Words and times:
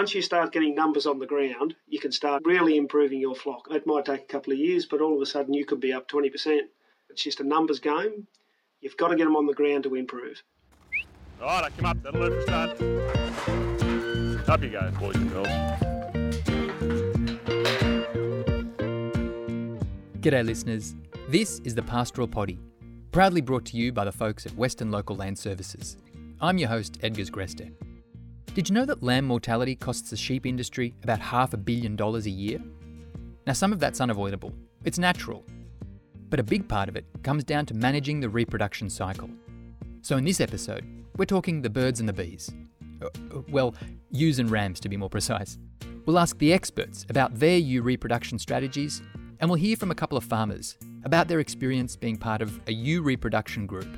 once 0.00 0.14
you 0.14 0.22
start 0.22 0.50
getting 0.50 0.74
numbers 0.74 1.04
on 1.04 1.18
the 1.18 1.26
ground, 1.26 1.76
you 1.86 2.00
can 2.00 2.10
start 2.10 2.40
really 2.46 2.78
improving 2.78 3.20
your 3.20 3.34
flock. 3.34 3.68
It 3.70 3.86
might 3.86 4.06
take 4.06 4.22
a 4.22 4.32
couple 4.32 4.50
of 4.50 4.58
years, 4.58 4.86
but 4.86 5.02
all 5.02 5.14
of 5.14 5.20
a 5.20 5.26
sudden 5.26 5.52
you 5.52 5.66
could 5.66 5.78
be 5.78 5.92
up 5.92 6.08
20%. 6.08 6.60
It's 7.10 7.22
just 7.22 7.40
a 7.40 7.44
numbers 7.44 7.80
game. 7.80 8.26
You've 8.80 8.96
got 8.96 9.08
to 9.08 9.16
get 9.16 9.24
them 9.24 9.36
on 9.36 9.44
the 9.44 9.52
ground 9.52 9.84
to 9.84 9.94
improve. 9.96 10.42
All 11.42 11.48
right, 11.48 11.64
I 11.64 11.68
come 11.76 11.84
up. 11.84 12.02
That'll 12.02 12.30
do 12.30 12.34
for 12.34 12.40
start. 12.40 12.70
Up 14.48 14.62
you 14.62 14.70
go, 14.70 14.90
boys 14.98 15.16
and 15.16 15.30
girls. 15.30 15.48
G'day, 20.22 20.46
listeners. 20.46 20.94
This 21.28 21.60
is 21.64 21.74
the 21.74 21.82
Pastoral 21.82 22.26
Poddy, 22.26 22.58
proudly 23.12 23.42
brought 23.42 23.66
to 23.66 23.76
you 23.76 23.92
by 23.92 24.06
the 24.06 24.12
folks 24.12 24.46
at 24.46 24.54
Western 24.54 24.90
Local 24.90 25.14
Land 25.16 25.38
Services. 25.38 25.98
I'm 26.40 26.56
your 26.56 26.70
host, 26.70 26.98
Edgars 27.02 27.30
Greste. 27.30 27.70
Did 28.52 28.68
you 28.68 28.74
know 28.74 28.84
that 28.84 29.00
lamb 29.00 29.26
mortality 29.26 29.76
costs 29.76 30.10
the 30.10 30.16
sheep 30.16 30.44
industry 30.44 30.92
about 31.04 31.20
half 31.20 31.54
a 31.54 31.56
billion 31.56 31.94
dollars 31.94 32.26
a 32.26 32.30
year? 32.30 32.60
Now, 33.46 33.52
some 33.52 33.72
of 33.72 33.78
that's 33.78 34.00
unavoidable. 34.00 34.52
It's 34.84 34.98
natural. 34.98 35.44
But 36.30 36.40
a 36.40 36.42
big 36.42 36.68
part 36.68 36.88
of 36.88 36.96
it 36.96 37.04
comes 37.22 37.44
down 37.44 37.66
to 37.66 37.74
managing 37.74 38.18
the 38.18 38.28
reproduction 38.28 38.90
cycle. 38.90 39.30
So, 40.02 40.16
in 40.16 40.24
this 40.24 40.40
episode, 40.40 40.84
we're 41.16 41.26
talking 41.26 41.62
the 41.62 41.70
birds 41.70 42.00
and 42.00 42.08
the 42.08 42.12
bees. 42.12 42.50
Uh, 43.00 43.06
uh, 43.06 43.42
well, 43.50 43.72
ewes 44.10 44.40
and 44.40 44.50
rams 44.50 44.80
to 44.80 44.88
be 44.88 44.96
more 44.96 45.10
precise. 45.10 45.56
We'll 46.04 46.18
ask 46.18 46.36
the 46.38 46.52
experts 46.52 47.06
about 47.08 47.38
their 47.38 47.58
ewe 47.58 47.82
reproduction 47.82 48.36
strategies, 48.40 49.00
and 49.38 49.48
we'll 49.48 49.60
hear 49.60 49.76
from 49.76 49.92
a 49.92 49.94
couple 49.94 50.18
of 50.18 50.24
farmers 50.24 50.76
about 51.04 51.28
their 51.28 51.38
experience 51.38 51.94
being 51.94 52.16
part 52.16 52.42
of 52.42 52.60
a 52.66 52.72
ewe 52.72 53.00
reproduction 53.00 53.66
group. 53.68 53.96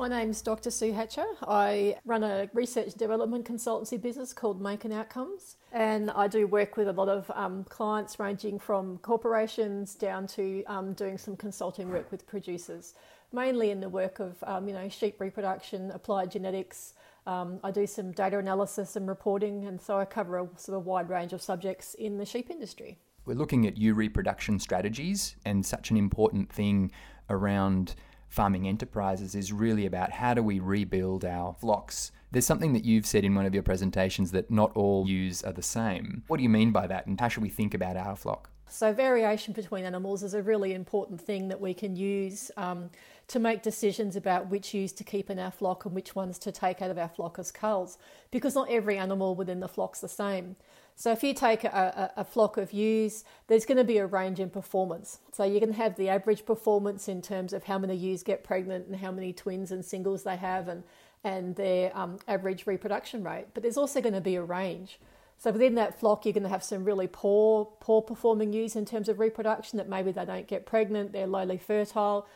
My 0.00 0.08
name's 0.08 0.40
Dr. 0.40 0.70
Sue 0.70 0.94
Hatcher. 0.94 1.26
I 1.46 1.94
run 2.06 2.24
a 2.24 2.48
research 2.54 2.94
development 2.94 3.44
consultancy 3.44 4.00
business 4.00 4.32
called 4.32 4.58
Making 4.58 4.94
Outcomes, 4.94 5.56
and 5.72 6.10
I 6.12 6.26
do 6.26 6.46
work 6.46 6.78
with 6.78 6.88
a 6.88 6.92
lot 6.94 7.10
of 7.10 7.30
um, 7.34 7.64
clients 7.64 8.18
ranging 8.18 8.58
from 8.58 8.96
corporations 9.02 9.94
down 9.94 10.26
to 10.28 10.64
um, 10.68 10.94
doing 10.94 11.18
some 11.18 11.36
consulting 11.36 11.90
work 11.90 12.10
with 12.10 12.26
producers, 12.26 12.94
mainly 13.30 13.72
in 13.72 13.80
the 13.80 13.90
work 13.90 14.20
of 14.20 14.42
um, 14.44 14.66
you 14.66 14.72
know 14.72 14.88
sheep 14.88 15.20
reproduction, 15.20 15.90
applied 15.90 16.30
genetics. 16.30 16.94
Um, 17.26 17.60
I 17.62 17.70
do 17.70 17.86
some 17.86 18.12
data 18.12 18.38
analysis 18.38 18.96
and 18.96 19.06
reporting, 19.06 19.66
and 19.66 19.78
so 19.78 19.98
I 19.98 20.06
cover 20.06 20.38
a 20.38 20.48
sort 20.56 20.78
of 20.78 20.86
wide 20.86 21.10
range 21.10 21.34
of 21.34 21.42
subjects 21.42 21.92
in 21.92 22.16
the 22.16 22.24
sheep 22.24 22.48
industry. 22.48 22.96
We're 23.26 23.34
looking 23.34 23.66
at 23.66 23.76
ewe 23.76 23.92
reproduction 23.92 24.60
strategies, 24.60 25.36
and 25.44 25.66
such 25.66 25.90
an 25.90 25.98
important 25.98 26.50
thing 26.50 26.90
around 27.28 27.96
farming 28.30 28.66
enterprises 28.66 29.34
is 29.34 29.52
really 29.52 29.84
about 29.84 30.12
how 30.12 30.32
do 30.32 30.42
we 30.42 30.60
rebuild 30.60 31.24
our 31.24 31.54
flocks. 31.60 32.12
There's 32.30 32.46
something 32.46 32.72
that 32.72 32.84
you've 32.84 33.06
said 33.06 33.24
in 33.24 33.34
one 33.34 33.44
of 33.44 33.52
your 33.52 33.64
presentations 33.64 34.30
that 34.30 34.50
not 34.50 34.74
all 34.76 35.08
ewes 35.08 35.42
are 35.42 35.52
the 35.52 35.62
same. 35.62 36.22
What 36.28 36.36
do 36.36 36.44
you 36.44 36.48
mean 36.48 36.70
by 36.70 36.86
that, 36.86 37.06
and 37.06 37.20
how 37.20 37.28
should 37.28 37.42
we 37.42 37.48
think 37.50 37.74
about 37.74 37.96
our 37.96 38.14
flock? 38.14 38.50
So, 38.68 38.92
variation 38.92 39.52
between 39.52 39.84
animals 39.84 40.22
is 40.22 40.32
a 40.32 40.42
really 40.42 40.74
important 40.74 41.20
thing 41.20 41.48
that 41.48 41.60
we 41.60 41.74
can 41.74 41.96
use 41.96 42.52
um, 42.56 42.88
to 43.30 43.38
make 43.38 43.62
decisions 43.62 44.16
about 44.16 44.50
which 44.50 44.74
ewes 44.74 44.92
to 44.92 45.04
keep 45.04 45.30
in 45.30 45.38
our 45.38 45.52
flock 45.52 45.84
and 45.84 45.94
which 45.94 46.16
ones 46.16 46.36
to 46.40 46.50
take 46.50 46.82
out 46.82 46.90
of 46.90 46.98
our 46.98 47.08
flock 47.08 47.38
as 47.38 47.52
culls, 47.52 47.96
because 48.32 48.56
not 48.56 48.68
every 48.68 48.98
animal 48.98 49.36
within 49.36 49.60
the 49.60 49.68
flock's 49.68 50.00
the 50.00 50.08
same. 50.08 50.56
So 50.96 51.12
if 51.12 51.22
you 51.22 51.32
take 51.32 51.62
a, 51.62 52.12
a, 52.16 52.24
flock 52.24 52.56
of 52.56 52.72
ewes, 52.72 53.24
there's 53.46 53.64
going 53.64 53.78
to 53.78 53.84
be 53.84 53.98
a 53.98 54.06
range 54.06 54.40
in 54.40 54.50
performance. 54.50 55.20
So 55.32 55.44
you 55.44 55.60
can 55.60 55.72
have 55.74 55.96
the 55.96 56.08
average 56.08 56.44
performance 56.44 57.08
in 57.08 57.22
terms 57.22 57.52
of 57.52 57.64
how 57.64 57.78
many 57.78 57.94
ewes 57.94 58.22
get 58.22 58.42
pregnant 58.42 58.88
and 58.88 58.96
how 58.96 59.12
many 59.12 59.32
twins 59.32 59.70
and 59.70 59.84
singles 59.84 60.24
they 60.24 60.36
have 60.36 60.68
and, 60.68 60.82
and 61.22 61.54
their 61.54 61.96
um, 61.96 62.18
average 62.26 62.66
reproduction 62.66 63.22
rate. 63.22 63.46
But 63.54 63.62
there's 63.62 63.78
also 63.78 64.00
going 64.00 64.14
to 64.14 64.20
be 64.20 64.34
a 64.34 64.42
range. 64.42 64.98
So 65.38 65.52
within 65.52 65.76
that 65.76 65.98
flock, 65.98 66.26
you're 66.26 66.34
going 66.34 66.42
to 66.42 66.50
have 66.50 66.64
some 66.64 66.84
really 66.84 67.06
poor, 67.06 67.66
poor 67.80 68.02
performing 68.02 68.52
ewes 68.52 68.76
in 68.76 68.84
terms 68.84 69.08
of 69.08 69.20
reproduction 69.20 69.78
that 69.78 69.88
maybe 69.88 70.12
they 70.12 70.26
don't 70.26 70.46
get 70.46 70.66
pregnant, 70.66 71.12
they're 71.12 71.26
lowly 71.26 71.56
fertile. 71.56 72.26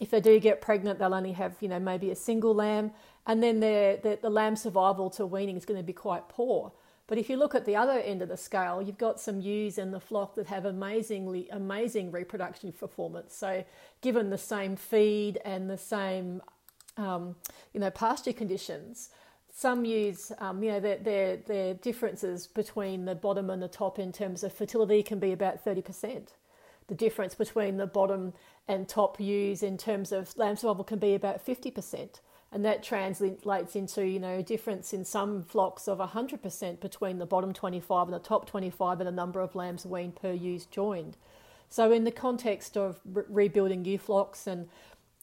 If 0.00 0.10
they 0.10 0.20
do 0.20 0.38
get 0.38 0.60
pregnant, 0.60 0.98
they'll 0.98 1.14
only 1.14 1.32
have, 1.32 1.56
you 1.60 1.68
know, 1.68 1.80
maybe 1.80 2.10
a 2.10 2.16
single 2.16 2.54
lamb. 2.54 2.92
And 3.26 3.42
then 3.42 3.60
the, 3.60 4.18
the 4.20 4.30
lamb 4.30 4.56
survival 4.56 5.10
to 5.10 5.26
weaning 5.26 5.56
is 5.56 5.64
going 5.64 5.78
to 5.78 5.84
be 5.84 5.92
quite 5.92 6.28
poor. 6.28 6.72
But 7.08 7.16
if 7.16 7.30
you 7.30 7.36
look 7.36 7.54
at 7.54 7.64
the 7.64 7.74
other 7.74 7.98
end 7.98 8.20
of 8.20 8.28
the 8.28 8.36
scale, 8.36 8.82
you've 8.82 8.98
got 8.98 9.18
some 9.18 9.40
ewes 9.40 9.78
in 9.78 9.90
the 9.90 9.98
flock 9.98 10.34
that 10.34 10.46
have 10.46 10.66
amazingly 10.66 11.48
amazing 11.50 12.10
reproduction 12.10 12.70
performance. 12.70 13.34
So, 13.34 13.64
given 14.02 14.28
the 14.28 14.38
same 14.38 14.76
feed 14.76 15.40
and 15.42 15.70
the 15.70 15.78
same, 15.78 16.42
um, 16.98 17.34
you 17.72 17.80
know, 17.80 17.90
pasture 17.90 18.34
conditions, 18.34 19.08
some 19.50 19.86
ewes, 19.86 20.30
um, 20.38 20.62
you 20.62 20.70
know, 20.70 20.80
their, 20.80 20.98
their, 20.98 21.36
their 21.38 21.74
differences 21.74 22.46
between 22.46 23.06
the 23.06 23.14
bottom 23.14 23.48
and 23.48 23.62
the 23.62 23.68
top 23.68 23.98
in 23.98 24.12
terms 24.12 24.44
of 24.44 24.52
fertility 24.52 25.02
can 25.02 25.18
be 25.18 25.32
about 25.32 25.64
30%. 25.64 26.28
The 26.88 26.94
difference 26.94 27.34
between 27.34 27.78
the 27.78 27.86
bottom 27.86 28.34
and 28.68 28.88
top 28.88 29.18
ewes 29.18 29.62
in 29.62 29.76
terms 29.76 30.12
of 30.12 30.36
lamb 30.36 30.56
survival 30.56 30.84
can 30.84 30.98
be 30.98 31.14
about 31.14 31.44
50% 31.44 32.20
and 32.50 32.64
that 32.64 32.82
translates 32.82 33.76
into 33.76 34.06
you 34.06 34.18
know 34.18 34.38
a 34.38 34.42
difference 34.42 34.92
in 34.92 35.04
some 35.04 35.42
flocks 35.42 35.86
of 35.86 35.98
100% 35.98 36.80
between 36.80 37.18
the 37.18 37.26
bottom 37.26 37.52
25 37.52 38.08
and 38.08 38.14
the 38.14 38.18
top 38.18 38.46
25 38.46 39.00
in 39.00 39.06
the 39.06 39.12
number 39.12 39.40
of 39.40 39.54
lambs 39.54 39.84
weaned 39.84 40.16
per 40.16 40.32
ewes 40.32 40.64
joined. 40.66 41.16
So 41.68 41.92
in 41.92 42.04
the 42.04 42.10
context 42.10 42.76
of 42.76 43.00
re- 43.04 43.24
rebuilding 43.28 43.84
ewe 43.84 43.98
flocks 43.98 44.46
and 44.46 44.68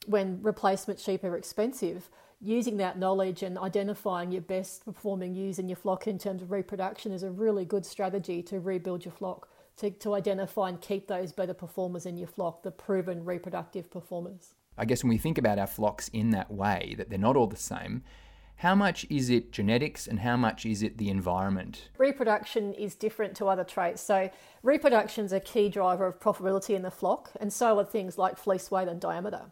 when 0.05 0.39
replacement 0.43 0.99
sheep 0.99 1.23
are 1.23 1.35
expensive, 1.35 2.09
using 2.39 2.77
that 2.77 2.99
knowledge 2.99 3.41
and 3.41 3.57
identifying 3.57 4.31
your 4.31 4.41
best 4.41 4.85
performing 4.85 5.33
ewes 5.33 5.57
in 5.57 5.67
your 5.67 5.77
flock 5.77 6.05
in 6.05 6.19
terms 6.19 6.43
of 6.43 6.51
reproduction 6.51 7.11
is 7.11 7.23
a 7.23 7.31
really 7.31 7.65
good 7.65 7.85
strategy 7.85 8.43
to 8.43 8.59
rebuild 8.59 9.03
your 9.03 9.13
flock, 9.13 9.49
to, 9.77 9.91
to 9.91 10.13
identify 10.13 10.69
and 10.69 10.81
keep 10.81 11.07
those 11.07 11.31
better 11.31 11.53
performers 11.53 12.05
in 12.05 12.17
your 12.17 12.27
flock, 12.27 12.63
the 12.63 12.71
proven 12.71 13.25
reproductive 13.25 13.89
performers. 13.91 14.53
I 14.77 14.85
guess 14.85 15.03
when 15.03 15.09
we 15.09 15.17
think 15.17 15.37
about 15.37 15.59
our 15.59 15.67
flocks 15.67 16.09
in 16.09 16.31
that 16.31 16.51
way, 16.51 16.95
that 16.97 17.09
they're 17.09 17.17
not 17.17 17.35
all 17.35 17.47
the 17.47 17.55
same, 17.55 18.03
how 18.57 18.73
much 18.73 19.05
is 19.09 19.29
it 19.29 19.51
genetics 19.51 20.07
and 20.07 20.19
how 20.19 20.37
much 20.37 20.65
is 20.65 20.81
it 20.81 20.97
the 20.97 21.09
environment? 21.09 21.89
Reproduction 21.97 22.73
is 22.73 22.95
different 22.95 23.35
to 23.37 23.47
other 23.47 23.65
traits. 23.65 24.01
So, 24.01 24.29
reproduction 24.63 25.25
is 25.25 25.33
a 25.33 25.41
key 25.41 25.67
driver 25.67 26.07
of 26.07 26.19
profitability 26.19 26.73
in 26.73 26.81
the 26.81 26.91
flock, 26.91 27.31
and 27.39 27.51
so 27.51 27.77
are 27.79 27.83
things 27.83 28.17
like 28.17 28.37
fleece 28.37 28.71
weight 28.71 28.87
and 28.87 29.01
diameter. 29.01 29.51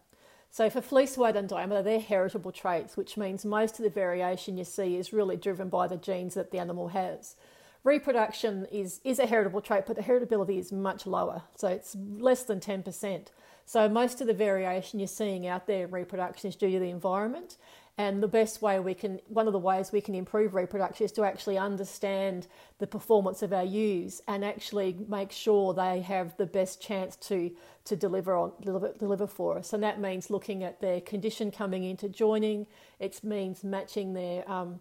So, 0.50 0.70
for 0.70 0.82
fleece 0.82 1.18
weight 1.18 1.36
and 1.36 1.50
diameter, 1.50 1.84
they're 1.84 2.00
heritable 2.00 2.54
traits, 2.54 2.96
which 2.96 3.18
means 3.18 3.44
most 3.44 3.78
of 3.78 3.84
the 3.84 3.90
variation 3.90 4.58
you 4.58 4.64
see 4.64 4.96
is 4.96 5.12
really 5.12 5.36
driven 5.36 5.68
by 5.68 5.88
the 5.88 5.98
genes 5.98 6.36
that 6.36 6.52
the 6.52 6.60
animal 6.60 6.90
has. 6.90 7.36
Reproduction 7.84 8.66
is, 8.72 9.02
is 9.04 9.20
a 9.20 9.26
heritable 9.26 9.62
trait, 9.62 9.86
but 9.86 9.96
the 9.96 10.02
heritability 10.02 10.58
is 10.58 10.72
much 10.72 11.06
lower, 11.06 11.44
so 11.58 11.68
it's 11.68 11.96
less 11.96 12.44
than 12.44 12.60
10%. 12.60 13.28
So 13.66 13.90
most 13.90 14.22
of 14.22 14.28
the 14.28 14.34
variation 14.34 15.00
you're 15.00 15.08
seeing 15.08 15.48
out 15.48 15.68
there 15.68 15.86
in 15.86 15.92
reproduction 15.92 16.50
is 16.50 16.56
due 16.56 16.72
to 16.72 16.80
the 16.80 16.90
environment. 16.90 17.58
And 17.98 18.24
the 18.24 18.28
best 18.28 18.62
way 18.62 18.80
we 18.80 18.96
can, 18.96 19.20
one 19.28 19.46
of 19.46 19.54
the 19.54 19.60
ways 19.60 19.92
we 19.92 20.02
can 20.02 20.16
improve 20.16 20.56
reproduction 20.56 21.06
is 21.06 21.12
to 21.12 21.24
actually 21.24 21.60
understand 21.60 22.48
the 22.80 22.88
performance 22.88 23.44
of 23.44 23.54
our 23.54 23.64
ewes 23.64 24.20
and 24.28 24.44
actually 24.44 24.98
make 25.08 25.32
sure 25.32 25.76
they 25.76 26.02
have 26.02 26.36
the 26.38 26.48
best 26.48 26.82
chance 26.82 27.16
to, 27.18 27.52
to 27.86 27.96
deliver 27.96 28.36
on 28.36 28.54
deliver, 28.62 28.94
deliver 28.98 29.28
for 29.28 29.60
us. 29.60 29.74
And 29.74 29.84
that 29.84 30.00
means 30.00 30.32
looking 30.32 30.64
at 30.64 30.82
their 30.82 31.02
condition 31.02 31.52
coming 31.52 31.84
into 31.84 32.10
joining. 32.10 32.66
It 33.00 33.24
means 33.24 33.64
matching 33.64 34.14
their, 34.14 34.50
um, 34.50 34.80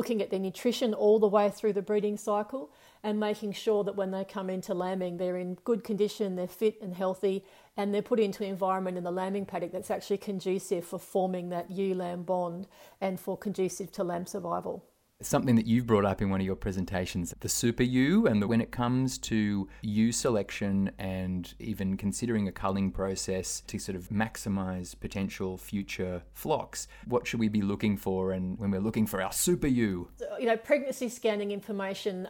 looking 0.00 0.22
at 0.22 0.30
their 0.30 0.40
nutrition 0.40 0.94
all 0.94 1.18
the 1.18 1.28
way 1.28 1.50
through 1.50 1.74
the 1.74 1.82
breeding 1.82 2.16
cycle 2.16 2.70
and 3.02 3.20
making 3.20 3.52
sure 3.52 3.84
that 3.84 3.96
when 3.96 4.10
they 4.10 4.24
come 4.24 4.48
into 4.48 4.72
lambing, 4.72 5.18
they're 5.18 5.36
in 5.36 5.52
good 5.56 5.84
condition, 5.84 6.36
they're 6.36 6.48
fit 6.48 6.80
and 6.80 6.94
healthy, 6.94 7.44
and 7.76 7.92
they're 7.92 8.00
put 8.00 8.18
into 8.18 8.42
an 8.42 8.48
environment 8.48 8.96
in 8.96 9.04
the 9.04 9.10
lambing 9.10 9.44
paddock 9.44 9.72
that's 9.72 9.90
actually 9.90 10.16
conducive 10.16 10.86
for 10.86 10.98
forming 10.98 11.50
that 11.50 11.70
ewe 11.70 11.94
lamb 11.94 12.22
bond 12.22 12.66
and 12.98 13.20
for 13.20 13.36
conducive 13.36 13.92
to 13.92 14.02
lamb 14.02 14.24
survival. 14.24 14.82
Something 15.22 15.56
that 15.56 15.66
you've 15.66 15.86
brought 15.86 16.04
up 16.04 16.22
in 16.22 16.30
one 16.30 16.40
of 16.40 16.46
your 16.46 16.56
presentations, 16.56 17.34
the 17.40 17.48
super 17.48 17.82
ewe, 17.82 18.26
and 18.26 18.40
the, 18.40 18.48
when 18.48 18.60
it 18.60 18.70
comes 18.70 19.18
to 19.18 19.68
ewe 19.82 20.12
selection 20.12 20.90
and 20.98 21.54
even 21.58 21.96
considering 21.96 22.48
a 22.48 22.52
culling 22.52 22.90
process 22.90 23.60
to 23.66 23.78
sort 23.78 23.96
of 23.96 24.08
maximize 24.08 24.98
potential 24.98 25.58
future 25.58 26.22
flocks, 26.32 26.88
what 27.06 27.26
should 27.26 27.40
we 27.40 27.48
be 27.48 27.62
looking 27.62 27.96
for? 27.96 28.32
And 28.32 28.58
when 28.58 28.70
we're 28.70 28.80
looking 28.80 29.06
for 29.06 29.20
our 29.20 29.32
super 29.32 29.66
ewe, 29.66 30.08
you 30.38 30.46
know, 30.46 30.56
pregnancy 30.56 31.08
scanning 31.08 31.50
information 31.50 32.28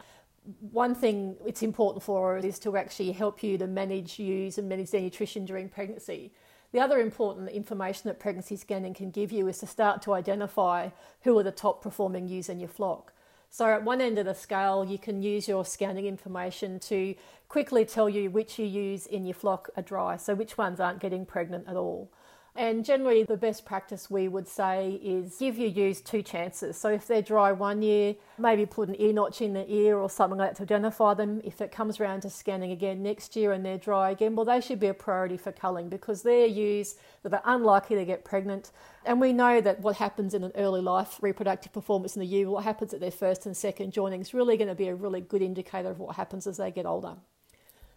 one 0.71 0.95
thing 0.95 1.35
it's 1.45 1.61
important 1.61 2.03
for 2.03 2.37
is 2.37 2.57
to 2.59 2.75
actually 2.75 3.11
help 3.11 3.43
you 3.43 3.57
to 3.57 3.67
manage 3.67 4.17
ewes 4.17 4.57
and 4.57 4.67
manage 4.67 4.91
their 4.91 5.01
nutrition 5.01 5.45
during 5.45 5.69
pregnancy. 5.69 6.31
The 6.71 6.79
other 6.79 6.99
important 6.99 7.49
information 7.49 8.03
that 8.05 8.19
pregnancy 8.19 8.55
scanning 8.55 8.93
can 8.93 9.11
give 9.11 9.31
you 9.31 9.47
is 9.47 9.57
to 9.57 9.67
start 9.67 10.01
to 10.03 10.13
identify 10.13 10.89
who 11.21 11.37
are 11.37 11.43
the 11.43 11.51
top 11.51 11.81
performing 11.81 12.27
ewes 12.27 12.47
in 12.47 12.59
your 12.59 12.69
flock. 12.69 13.13
So 13.49 13.65
at 13.65 13.83
one 13.83 13.99
end 13.99 14.17
of 14.17 14.25
the 14.25 14.33
scale, 14.33 14.85
you 14.85 14.97
can 14.97 15.21
ewes 15.21 15.49
your 15.49 15.65
scanning 15.65 16.05
information 16.05 16.79
to 16.79 17.15
quickly 17.49 17.83
tell 17.83 18.07
you 18.07 18.29
which 18.29 18.57
use 18.57 19.05
in 19.05 19.25
your 19.25 19.33
flock 19.33 19.69
are 19.75 19.83
dry, 19.83 20.15
so 20.15 20.33
which 20.33 20.57
ones 20.57 20.79
aren't 20.79 21.01
getting 21.01 21.25
pregnant 21.25 21.67
at 21.67 21.75
all. 21.75 22.09
And 22.53 22.83
generally, 22.83 23.23
the 23.23 23.37
best 23.37 23.63
practice 23.63 24.11
we 24.11 24.27
would 24.27 24.45
say 24.45 24.99
is 25.01 25.37
give 25.39 25.57
your 25.57 25.69
ewes 25.69 26.01
two 26.01 26.21
chances. 26.21 26.75
So 26.77 26.89
if 26.89 27.07
they're 27.07 27.21
dry 27.21 27.53
one 27.53 27.81
year, 27.81 28.15
maybe 28.37 28.65
put 28.65 28.89
an 28.89 28.95
ear 28.99 29.13
notch 29.13 29.41
in 29.41 29.53
the 29.53 29.65
ear 29.73 29.97
or 29.97 30.09
something 30.09 30.37
like 30.37 30.49
that 30.49 30.55
to 30.57 30.63
identify 30.63 31.13
them. 31.13 31.39
If 31.45 31.61
it 31.61 31.71
comes 31.71 32.01
around 32.01 32.21
to 32.21 32.29
scanning 32.29 32.71
again 32.71 33.01
next 33.01 33.37
year 33.37 33.53
and 33.53 33.65
they're 33.65 33.77
dry 33.77 34.11
again, 34.11 34.35
well, 34.35 34.45
they 34.45 34.59
should 34.59 34.81
be 34.81 34.87
a 34.87 34.93
priority 34.93 35.37
for 35.37 35.53
culling 35.53 35.87
because 35.87 36.23
they're 36.23 36.45
ewes 36.45 36.97
that 37.23 37.33
are 37.33 37.41
unlikely 37.45 37.95
to 37.95 38.03
get 38.03 38.25
pregnant. 38.25 38.71
And 39.05 39.21
we 39.21 39.31
know 39.31 39.61
that 39.61 39.79
what 39.79 39.95
happens 39.95 40.33
in 40.33 40.43
an 40.43 40.51
early 40.55 40.81
life 40.81 41.19
reproductive 41.21 41.71
performance 41.71 42.17
in 42.17 42.19
the 42.19 42.27
ewe, 42.27 42.51
what 42.51 42.65
happens 42.65 42.93
at 42.93 42.99
their 42.99 43.11
first 43.11 43.45
and 43.45 43.55
second 43.55 43.93
joining 43.93 44.19
is 44.19 44.33
really 44.33 44.57
going 44.57 44.67
to 44.67 44.75
be 44.75 44.89
a 44.89 44.95
really 44.95 45.21
good 45.21 45.41
indicator 45.41 45.89
of 45.89 45.99
what 45.99 46.17
happens 46.17 46.45
as 46.45 46.57
they 46.57 46.69
get 46.69 46.85
older. 46.85 47.15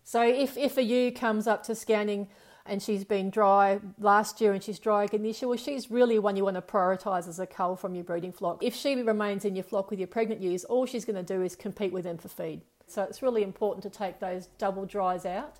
So 0.04 0.22
if, 0.22 0.56
if 0.56 0.76
a 0.76 0.82
ewe 0.84 1.10
comes 1.10 1.48
up 1.48 1.64
to 1.64 1.74
scanning 1.74 2.28
and 2.66 2.82
she's 2.82 3.05
been 3.05 3.31
dry 3.31 3.81
last 3.99 4.40
year 4.40 4.52
and 4.52 4.62
she's 4.62 4.78
dry 4.78 5.05
again 5.05 5.22
this 5.22 5.43
year, 5.43 5.49
well, 5.49 5.58
she's 5.58 5.90
really 5.90 6.19
one 6.19 6.37
you 6.37 6.44
want 6.44 6.56
to 6.56 6.62
prioritise 6.62 7.28
as 7.28 7.38
a 7.38 7.46
cull 7.46 7.76
from 7.76 7.94
your 7.94 8.05
breeding 8.05 8.32
flock. 8.32 8.62
If 8.62 8.75
she 8.75 8.94
remains 8.94 9.44
in 9.44 9.55
your 9.55 9.64
flock 9.64 9.90
with 9.90 9.99
your 9.99 10.08
pregnant 10.08 10.40
ewes, 10.40 10.64
all 10.64 10.87
she's 10.87 11.05
going 11.05 11.16
to 11.16 11.22
do 11.22 11.43
is 11.43 11.55
compete 11.55 11.93
with 11.93 12.05
them 12.05 12.16
for 12.16 12.28
feed. 12.28 12.62
So 12.87 13.02
it's 13.02 13.22
really 13.22 13.43
important 13.43 13.82
to 13.82 13.90
take 13.90 14.19
those 14.19 14.49
double 14.58 14.87
dries 14.87 15.26
out. 15.26 15.58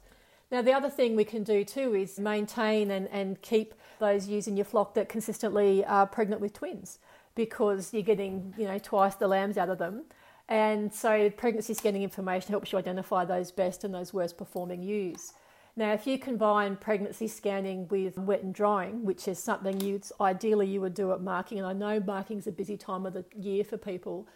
Now, 0.51 0.63
the 0.63 0.73
other 0.73 0.91
thing 0.91 1.17
we 1.17 1.25
can 1.25 1.43
do 1.43 1.65
too 1.65 1.95
is 1.95 2.19
maintain 2.19 2.91
and, 2.91 3.09
and 3.09 3.41
keep 3.43 3.75
those 3.99 4.29
ewes 4.29 4.47
in 4.47 4.57
your 4.57 4.65
flock 4.65 4.95
that 4.95 5.09
consistently 5.09 5.85
are 5.85 6.07
pregnant 6.07 6.41
with 6.41 6.53
twins 6.53 6.99
because 7.35 7.93
you're 7.93 8.03
getting, 8.03 8.55
you 8.57 8.65
know, 8.65 8.79
twice 8.79 9.15
the 9.17 9.27
lambs 9.27 9.59
out 9.59 9.69
of 9.69 9.79
them. 9.79 10.05
And 10.49 10.93
so 10.93 11.31
pregnancy 11.31 11.75
scanning 11.75 12.03
information 12.03 12.51
helps 12.51 12.71
you 12.73 12.79
identify 12.79 13.25
those 13.25 13.51
best 13.51 13.83
and 13.83 13.95
those 13.95 14.13
worst 14.13 14.37
performing 14.37 14.83
ewes. 14.83 15.33
Now, 15.77 15.93
if 15.93 16.07
you 16.07 16.19
combine 16.19 16.77
pregnancy 16.77 17.27
scanning 17.27 17.89
with 17.89 18.17
wet 18.17 18.45
and 18.45 18.55
drying, 18.55 19.05
which 19.05 19.27
is 19.27 19.41
something 19.41 19.81
you 19.81 20.01
ideally 20.21 20.69
you 20.69 20.81
would 20.81 20.95
do 20.95 21.11
at 21.13 21.21
marking, 21.21 21.59
and 21.59 21.67
I 21.67 21.73
know 21.73 21.99
marking 21.99 22.39
is 22.39 22.47
a 22.47 22.53
busy 22.53 22.77
time 22.77 23.05
of 23.07 23.13
the 23.13 23.25
year 23.37 23.65
for 23.65 23.77
people, 23.77 24.29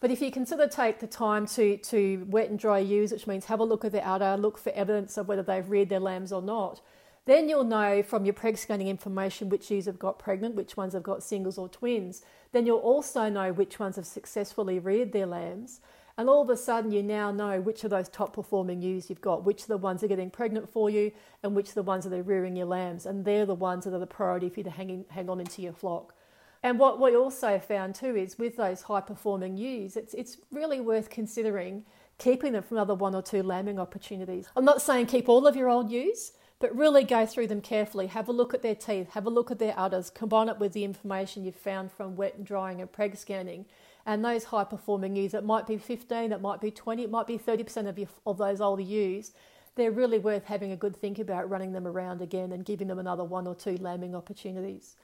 but 0.00 0.10
if 0.10 0.20
you 0.20 0.32
can 0.32 0.44
sort 0.44 0.60
of 0.60 0.70
take 0.70 0.98
the 0.98 1.06
time 1.06 1.46
to, 1.48 1.76
to 1.76 2.26
wet 2.28 2.50
and 2.50 2.58
dry 2.58 2.80
ewes, 2.80 3.12
which 3.12 3.28
means 3.28 3.44
have 3.44 3.60
a 3.60 3.64
look 3.64 3.84
at 3.84 3.92
their 3.92 4.04
udder, 4.04 4.36
look 4.36 4.58
for 4.58 4.72
evidence 4.72 5.16
of 5.16 5.28
whether 5.28 5.42
they've 5.42 5.70
reared 5.70 5.90
their 5.90 6.00
lambs 6.00 6.32
or 6.32 6.42
not, 6.42 6.80
then 7.26 7.48
you'll 7.48 7.64
know 7.64 8.02
from 8.02 8.24
your 8.24 8.34
preg 8.34 8.58
scanning 8.58 8.88
information 8.88 9.48
which 9.48 9.70
ewes 9.70 9.86
have 9.86 9.98
got 9.98 10.18
pregnant, 10.18 10.56
which 10.56 10.76
ones 10.76 10.92
have 10.92 11.02
got 11.04 11.22
singles 11.22 11.56
or 11.56 11.68
twins. 11.68 12.22
Then 12.52 12.66
you'll 12.66 12.78
also 12.78 13.30
know 13.30 13.52
which 13.52 13.78
ones 13.78 13.96
have 13.96 14.06
successfully 14.06 14.78
reared 14.78 15.12
their 15.12 15.26
lambs. 15.26 15.80
And 16.16 16.28
all 16.28 16.42
of 16.42 16.50
a 16.50 16.56
sudden, 16.56 16.92
you 16.92 17.02
now 17.02 17.32
know 17.32 17.60
which 17.60 17.82
of 17.82 17.90
those 17.90 18.08
top 18.08 18.34
performing 18.34 18.80
ewes 18.80 19.10
you've 19.10 19.20
got, 19.20 19.44
which 19.44 19.64
are 19.64 19.68
the 19.68 19.76
ones 19.76 20.00
that 20.00 20.06
are 20.06 20.08
getting 20.08 20.30
pregnant 20.30 20.68
for 20.68 20.88
you, 20.88 21.10
and 21.42 21.56
which 21.56 21.70
are 21.70 21.74
the 21.74 21.82
ones 21.82 22.04
that 22.04 22.12
are 22.12 22.22
rearing 22.22 22.54
your 22.54 22.66
lambs. 22.66 23.04
And 23.04 23.24
they're 23.24 23.46
the 23.46 23.54
ones 23.54 23.84
that 23.84 23.94
are 23.94 23.98
the 23.98 24.06
priority 24.06 24.48
for 24.48 24.60
you 24.60 24.64
to 24.64 24.70
hang, 24.70 24.90
in, 24.90 25.04
hang 25.08 25.28
on 25.28 25.40
into 25.40 25.60
your 25.60 25.72
flock. 25.72 26.14
And 26.62 26.78
what 26.78 27.00
we 27.00 27.14
also 27.16 27.58
found 27.58 27.94
too 27.94 28.16
is 28.16 28.38
with 28.38 28.56
those 28.56 28.82
high 28.82 29.02
performing 29.02 29.56
ewes, 29.56 29.96
it's, 29.96 30.14
it's 30.14 30.38
really 30.50 30.80
worth 30.80 31.10
considering 31.10 31.84
keeping 32.16 32.52
them 32.52 32.62
from 32.62 32.78
another 32.78 32.94
one 32.94 33.14
or 33.14 33.22
two 33.22 33.42
lambing 33.42 33.78
opportunities. 33.78 34.48
I'm 34.56 34.64
not 34.64 34.80
saying 34.80 35.06
keep 35.06 35.28
all 35.28 35.46
of 35.46 35.56
your 35.56 35.68
old 35.68 35.90
ewes, 35.90 36.32
but 36.60 36.74
really 36.74 37.04
go 37.04 37.26
through 37.26 37.48
them 37.48 37.60
carefully. 37.60 38.06
Have 38.06 38.28
a 38.28 38.32
look 38.32 38.54
at 38.54 38.62
their 38.62 38.74
teeth, 38.74 39.10
have 39.10 39.26
a 39.26 39.30
look 39.30 39.50
at 39.50 39.58
their 39.58 39.78
udders, 39.78 40.08
combine 40.08 40.48
it 40.48 40.58
with 40.58 40.72
the 40.72 40.84
information 40.84 41.44
you've 41.44 41.54
found 41.54 41.92
from 41.92 42.16
wet 42.16 42.36
and 42.36 42.46
drying 42.46 42.80
and 42.80 42.90
preg 42.90 43.18
scanning, 43.18 43.66
and 44.06 44.24
those 44.24 44.44
high 44.44 44.64
performing 44.64 45.16
ewes, 45.16 45.34
it 45.34 45.44
might 45.44 45.66
be 45.66 45.78
15, 45.78 46.32
it 46.32 46.40
might 46.40 46.60
be 46.60 46.70
20, 46.70 47.04
it 47.04 47.10
might 47.10 47.26
be 47.26 47.38
30% 47.38 47.88
of, 47.88 47.98
your, 47.98 48.08
of 48.26 48.38
those 48.38 48.60
older 48.60 48.82
ewes, 48.82 49.32
they're 49.76 49.90
really 49.90 50.18
worth 50.18 50.44
having 50.44 50.72
a 50.72 50.76
good 50.76 50.96
think 50.96 51.18
about 51.18 51.48
running 51.48 51.72
them 51.72 51.86
around 51.86 52.20
again 52.20 52.52
and 52.52 52.64
giving 52.64 52.88
them 52.88 52.98
another 52.98 53.24
one 53.24 53.46
or 53.46 53.54
two 53.54 53.76
lambing 53.78 54.14
opportunities. 54.14 54.96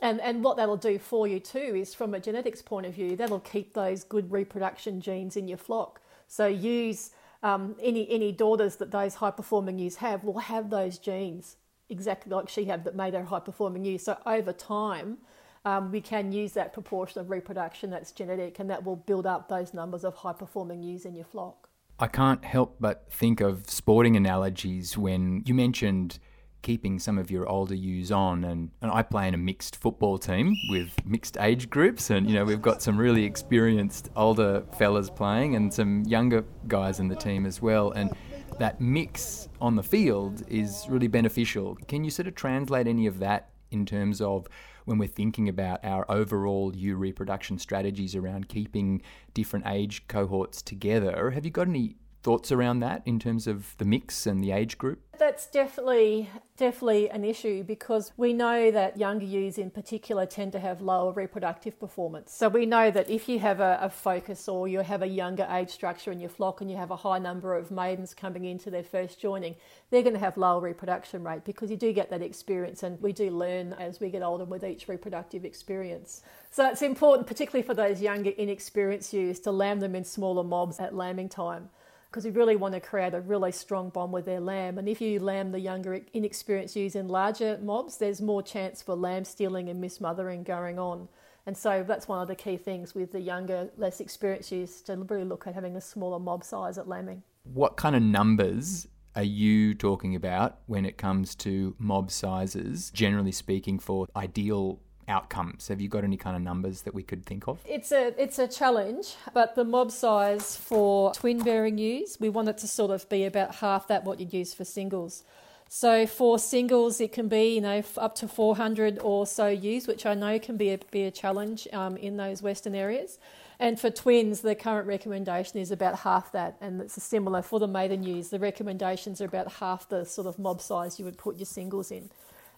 And, 0.00 0.20
and 0.20 0.42
what 0.42 0.56
that'll 0.56 0.76
do 0.76 0.98
for 0.98 1.28
you 1.28 1.38
too 1.38 1.58
is 1.58 1.94
from 1.94 2.14
a 2.14 2.20
genetics 2.20 2.62
point 2.62 2.86
of 2.86 2.94
view, 2.94 3.16
that'll 3.16 3.40
keep 3.40 3.74
those 3.74 4.02
good 4.02 4.32
reproduction 4.32 5.00
genes 5.00 5.36
in 5.36 5.46
your 5.46 5.58
flock. 5.58 6.00
So 6.26 6.46
use 6.46 7.10
um, 7.42 7.76
any, 7.80 8.10
any 8.10 8.32
daughters 8.32 8.76
that 8.76 8.90
those 8.90 9.16
high 9.16 9.30
performing 9.30 9.78
ewes 9.78 9.96
have 9.96 10.24
will 10.24 10.38
have 10.38 10.70
those 10.70 10.98
genes 10.98 11.56
exactly 11.92 12.34
like 12.34 12.48
she 12.48 12.64
had 12.64 12.84
that 12.84 12.96
made 12.96 13.14
her 13.14 13.24
high 13.24 13.40
performing 13.40 13.84
ewe. 13.84 13.98
So 13.98 14.18
over 14.26 14.52
time, 14.52 15.18
um, 15.64 15.92
we 15.92 16.00
can 16.00 16.32
use 16.32 16.52
that 16.52 16.72
proportion 16.72 17.20
of 17.20 17.30
reproduction 17.30 17.90
that's 17.90 18.12
genetic 18.12 18.58
and 18.58 18.68
that 18.70 18.84
will 18.84 18.96
build 18.96 19.26
up 19.26 19.48
those 19.48 19.72
numbers 19.72 20.04
of 20.04 20.14
high 20.14 20.32
performing 20.32 20.82
ewes 20.82 21.04
in 21.04 21.14
your 21.14 21.24
flock. 21.24 21.68
I 21.98 22.08
can't 22.08 22.44
help 22.44 22.76
but 22.80 23.06
think 23.10 23.40
of 23.40 23.68
sporting 23.70 24.16
analogies 24.16 24.98
when 24.98 25.42
you 25.46 25.54
mentioned 25.54 26.18
keeping 26.62 26.98
some 26.98 27.18
of 27.18 27.30
your 27.30 27.48
older 27.48 27.74
ewes 27.74 28.12
on 28.12 28.44
and, 28.44 28.70
and 28.80 28.90
I 28.90 29.02
play 29.02 29.26
in 29.28 29.34
a 29.34 29.38
mixed 29.38 29.76
football 29.76 30.16
team 30.16 30.54
with 30.70 30.94
mixed 31.04 31.36
age 31.38 31.68
groups 31.68 32.10
and 32.10 32.28
you 32.28 32.34
know 32.36 32.44
we've 32.44 32.62
got 32.62 32.80
some 32.80 32.96
really 32.96 33.24
experienced 33.24 34.10
older 34.14 34.64
fellas 34.78 35.10
playing 35.10 35.56
and 35.56 35.74
some 35.74 36.04
younger 36.04 36.44
guys 36.68 37.00
in 37.00 37.08
the 37.08 37.16
team 37.16 37.46
as 37.46 37.60
well 37.60 37.90
and 37.92 38.12
that 38.58 38.80
mix 38.80 39.48
on 39.60 39.74
the 39.74 39.82
field 39.82 40.42
is 40.48 40.86
really 40.88 41.08
beneficial. 41.08 41.76
Can 41.88 42.04
you 42.04 42.10
sort 42.10 42.28
of 42.28 42.34
translate 42.34 42.86
any 42.86 43.06
of 43.06 43.18
that 43.18 43.50
in 43.70 43.86
terms 43.86 44.20
of 44.20 44.46
when 44.84 44.98
we're 44.98 45.08
thinking 45.08 45.48
about 45.48 45.84
our 45.84 46.04
overall 46.10 46.74
ewe 46.74 46.96
reproduction 46.96 47.58
strategies 47.58 48.14
around 48.14 48.48
keeping 48.48 49.02
different 49.34 49.66
age 49.66 50.06
cohorts 50.08 50.62
together. 50.62 51.30
Have 51.30 51.44
you 51.44 51.50
got 51.50 51.68
any 51.68 51.96
thoughts 52.22 52.52
around 52.52 52.80
that 52.80 53.02
in 53.04 53.18
terms 53.18 53.46
of 53.46 53.74
the 53.78 53.84
mix 53.84 54.26
and 54.26 54.42
the 54.42 54.52
age 54.52 54.78
group? 54.78 55.00
That's 55.18 55.46
definitely 55.46 56.30
definitely 56.56 57.10
an 57.10 57.24
issue 57.24 57.64
because 57.64 58.12
we 58.16 58.32
know 58.32 58.70
that 58.70 58.96
younger 58.96 59.24
ewes 59.24 59.58
in 59.58 59.70
particular 59.70 60.26
tend 60.26 60.52
to 60.52 60.60
have 60.60 60.80
lower 60.80 61.12
reproductive 61.12 61.78
performance. 61.80 62.32
So 62.32 62.48
we 62.48 62.66
know 62.66 62.90
that 62.90 63.10
if 63.10 63.28
you 63.28 63.40
have 63.40 63.58
a, 63.58 63.78
a, 63.82 63.90
focus 63.90 64.48
or 64.48 64.68
you 64.68 64.80
have 64.80 65.02
a 65.02 65.06
younger 65.06 65.46
age 65.50 65.70
structure 65.70 66.12
in 66.12 66.20
your 66.20 66.28
flock 66.28 66.60
and 66.60 66.70
you 66.70 66.76
have 66.76 66.92
a 66.92 66.96
high 66.96 67.18
number 67.18 67.56
of 67.56 67.70
maidens 67.70 68.14
coming 68.14 68.44
into 68.44 68.70
their 68.70 68.84
first 68.84 69.20
joining, 69.20 69.56
they're 69.90 70.02
going 70.02 70.14
to 70.14 70.20
have 70.20 70.36
lower 70.36 70.60
reproduction 70.60 71.24
rate 71.24 71.44
because 71.44 71.70
you 71.70 71.76
do 71.76 71.92
get 71.92 72.10
that 72.10 72.22
experience 72.22 72.82
and 72.84 73.00
we 73.00 73.12
do 73.12 73.30
learn 73.30 73.72
as 73.74 73.98
we 73.98 74.08
get 74.08 74.22
older 74.22 74.44
with 74.44 74.62
each 74.62 74.86
reproductive 74.86 75.44
experience. 75.44 76.22
So 76.50 76.68
it's 76.68 76.82
important, 76.82 77.26
particularly 77.26 77.66
for 77.66 77.74
those 77.74 78.00
younger 78.00 78.30
inexperienced 78.30 79.12
ewes, 79.12 79.40
to 79.40 79.50
lamb 79.50 79.80
them 79.80 79.96
in 79.96 80.04
smaller 80.04 80.44
mobs 80.44 80.78
at 80.78 80.94
lambing 80.94 81.28
time 81.28 81.70
because 82.12 82.26
we 82.26 82.30
really 82.30 82.56
want 82.56 82.74
to 82.74 82.80
create 82.80 83.14
a 83.14 83.22
really 83.22 83.50
strong 83.50 83.88
bond 83.88 84.12
with 84.12 84.26
their 84.26 84.38
lamb. 84.38 84.76
And 84.76 84.86
if 84.86 85.00
you 85.00 85.18
lamb 85.18 85.50
the 85.50 85.58
younger, 85.58 85.98
inexperienced 86.12 86.76
ewes 86.76 86.94
in 86.94 87.08
larger 87.08 87.58
mobs, 87.62 87.96
there's 87.96 88.20
more 88.20 88.42
chance 88.42 88.82
for 88.82 88.94
lamb 88.94 89.24
stealing 89.24 89.70
and 89.70 89.80
mismothering 89.80 90.42
going 90.42 90.78
on. 90.78 91.08
And 91.46 91.56
so 91.56 91.82
that's 91.82 92.08
one 92.08 92.20
of 92.20 92.28
the 92.28 92.34
key 92.34 92.58
things 92.58 92.94
with 92.94 93.12
the 93.12 93.20
younger, 93.20 93.70
less 93.78 93.98
experienced 93.98 94.52
ewes 94.52 94.82
to 94.82 94.96
really 94.96 95.24
look 95.24 95.46
at 95.46 95.54
having 95.54 95.74
a 95.74 95.80
smaller 95.80 96.18
mob 96.18 96.44
size 96.44 96.76
at 96.76 96.86
lambing. 96.86 97.22
What 97.44 97.78
kind 97.78 97.96
of 97.96 98.02
numbers 98.02 98.86
are 99.16 99.22
you 99.22 99.72
talking 99.72 100.14
about 100.14 100.58
when 100.66 100.84
it 100.84 100.98
comes 100.98 101.34
to 101.36 101.74
mob 101.78 102.10
sizes, 102.10 102.90
generally 102.90 103.32
speaking, 103.32 103.78
for 103.78 104.06
ideal 104.14 104.80
outcomes? 105.08 105.68
Have 105.68 105.80
you 105.80 105.88
got 105.88 106.04
any 106.04 106.16
kind 106.16 106.36
of 106.36 106.42
numbers 106.42 106.82
that 106.82 106.94
we 106.94 107.02
could 107.02 107.24
think 107.24 107.48
of? 107.48 107.58
It's 107.64 107.92
a 107.92 108.14
it's 108.20 108.38
a 108.38 108.48
challenge, 108.48 109.16
but 109.34 109.54
the 109.54 109.64
mob 109.64 109.90
size 109.90 110.56
for 110.56 111.12
twin 111.14 111.42
bearing 111.42 111.78
ewes, 111.78 112.18
we 112.20 112.28
want 112.28 112.48
it 112.48 112.58
to 112.58 112.68
sort 112.68 112.90
of 112.90 113.08
be 113.08 113.24
about 113.24 113.56
half 113.56 113.88
that 113.88 114.04
what 114.04 114.20
you'd 114.20 114.32
use 114.32 114.54
for 114.54 114.64
singles. 114.64 115.24
So 115.68 116.06
for 116.06 116.38
singles, 116.38 117.00
it 117.00 117.12
can 117.12 117.28
be 117.28 117.54
you 117.54 117.60
know 117.60 117.82
up 117.96 118.14
to 118.16 118.28
400 118.28 118.98
or 118.98 119.26
so 119.26 119.48
ewes, 119.48 119.86
which 119.86 120.04
I 120.04 120.14
know 120.14 120.38
can 120.38 120.56
be 120.56 120.70
a, 120.70 120.78
be 120.90 121.04
a 121.04 121.10
challenge 121.10 121.66
um, 121.72 121.96
in 121.96 122.16
those 122.16 122.42
western 122.42 122.74
areas. 122.74 123.18
And 123.58 123.78
for 123.78 123.90
twins, 123.90 124.40
the 124.40 124.56
current 124.56 124.88
recommendation 124.88 125.60
is 125.60 125.70
about 125.70 126.00
half 126.00 126.32
that, 126.32 126.56
and 126.60 126.80
it's 126.80 127.00
similar 127.00 127.42
for 127.42 127.60
the 127.60 127.68
maiden 127.68 128.02
ewes. 128.02 128.30
The 128.30 128.40
recommendations 128.40 129.20
are 129.20 129.26
about 129.26 129.52
half 129.52 129.88
the 129.88 130.04
sort 130.04 130.26
of 130.26 130.38
mob 130.38 130.60
size 130.60 130.98
you 130.98 131.04
would 131.04 131.16
put 131.16 131.36
your 131.36 131.46
singles 131.46 131.92
in. 131.92 132.10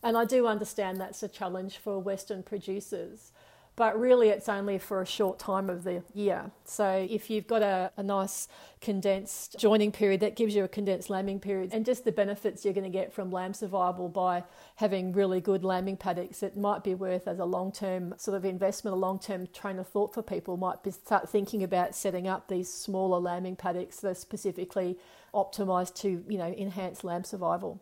And 0.04 0.18
I 0.18 0.26
do 0.26 0.46
understand 0.46 1.00
that's 1.00 1.23
a 1.23 1.28
challenge 1.28 1.78
for 1.78 1.99
Western 1.99 2.42
producers, 2.42 3.32
but 3.75 3.99
really 3.99 4.28
it's 4.28 4.50
only 4.50 4.76
for 4.76 5.00
a 5.00 5.06
short 5.06 5.38
time 5.38 5.70
of 5.70 5.82
the 5.82 6.02
year. 6.12 6.50
So 6.66 7.06
if 7.08 7.30
you've 7.30 7.46
got 7.46 7.62
a, 7.62 7.90
a 7.96 8.02
nice 8.02 8.46
condensed 8.82 9.58
joining 9.58 9.92
period, 9.92 10.20
that 10.20 10.37
gives 10.37 10.54
you 10.54 10.62
a 10.62 10.68
condensed 10.68 11.08
lambing 11.08 11.40
period, 11.40 11.70
and 11.73 11.87
just 11.87 12.04
the 12.04 12.12
benefits 12.12 12.66
you're 12.66 12.75
going 12.75 12.84
to 12.84 12.90
get 12.90 13.14
from 13.14 13.30
lamb 13.30 13.54
survival 13.54 14.11
by 14.11 14.44
having 14.76 15.11
really 15.14 15.40
good 15.40 15.64
lambing 15.64 15.96
paddocks, 15.96 16.42
it 16.42 16.54
might 16.54 16.84
be 16.84 16.94
worth 16.94 17.26
as 17.26 17.38
a 17.38 17.46
long 17.46 17.73
term 17.73 18.14
sort 18.18 18.37
of 18.37 18.44
investment, 18.44 18.94
a 18.94 18.99
long 18.99 19.18
term 19.18 19.46
train 19.54 19.78
of 19.78 19.88
thought 19.88 20.12
for 20.12 20.20
people 20.20 20.58
might 20.58 20.82
be 20.82 20.90
start 20.90 21.30
thinking 21.30 21.62
about 21.62 21.94
setting 21.94 22.28
up 22.28 22.49
these 22.49 22.70
smaller 22.70 23.18
lambing 23.18 23.56
paddocks 23.56 24.00
that 24.00 24.08
are 24.08 24.14
specifically 24.14 24.99
optimised 25.32 25.94
to, 25.94 26.23
you 26.28 26.37
know, 26.37 26.54
enhance 26.58 27.04
lamb 27.04 27.25
survival. 27.25 27.80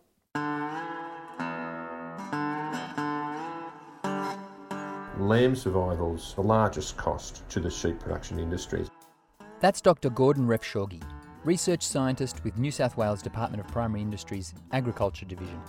Lamb 5.23 5.55
survival's 5.55 6.33
the 6.35 6.43
largest 6.43 6.97
cost 6.97 7.47
to 7.47 7.61
the 7.61 7.69
sheep 7.69 7.97
production 7.97 8.39
industry. 8.39 8.85
That's 9.61 9.79
Dr. 9.79 10.09
Gordon 10.09 10.45
Refshauge, 10.45 11.01
research 11.45 11.81
scientist 11.81 12.43
with 12.43 12.57
New 12.57 12.71
South 12.71 12.97
Wales 12.97 13.21
Department 13.21 13.63
of 13.63 13.71
Primary 13.71 14.01
Industries 14.01 14.53
Agriculture 14.73 15.25
Division. 15.25 15.61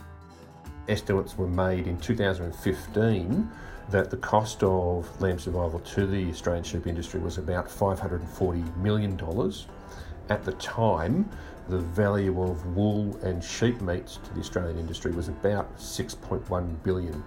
Estimates 0.88 1.38
were 1.38 1.46
made 1.46 1.86
in 1.86 2.00
2015 2.00 3.48
that 3.90 4.10
the 4.10 4.16
cost 4.16 4.64
of 4.64 5.20
lamb 5.20 5.38
survival 5.38 5.78
to 5.78 6.04
the 6.04 6.30
Australian 6.30 6.64
sheep 6.64 6.88
industry 6.88 7.20
was 7.20 7.38
about 7.38 7.68
$540 7.68 8.76
million. 8.78 9.12
At 10.30 10.44
the 10.44 10.52
time, 10.54 11.30
the 11.68 11.78
value 11.78 12.42
of 12.42 12.74
wool 12.74 13.16
and 13.22 13.42
sheep 13.42 13.80
meats 13.80 14.18
to 14.24 14.34
the 14.34 14.40
Australian 14.40 14.78
industry 14.78 15.12
was 15.12 15.28
about 15.28 15.78
6.1 15.78 16.82
billion. 16.82 17.22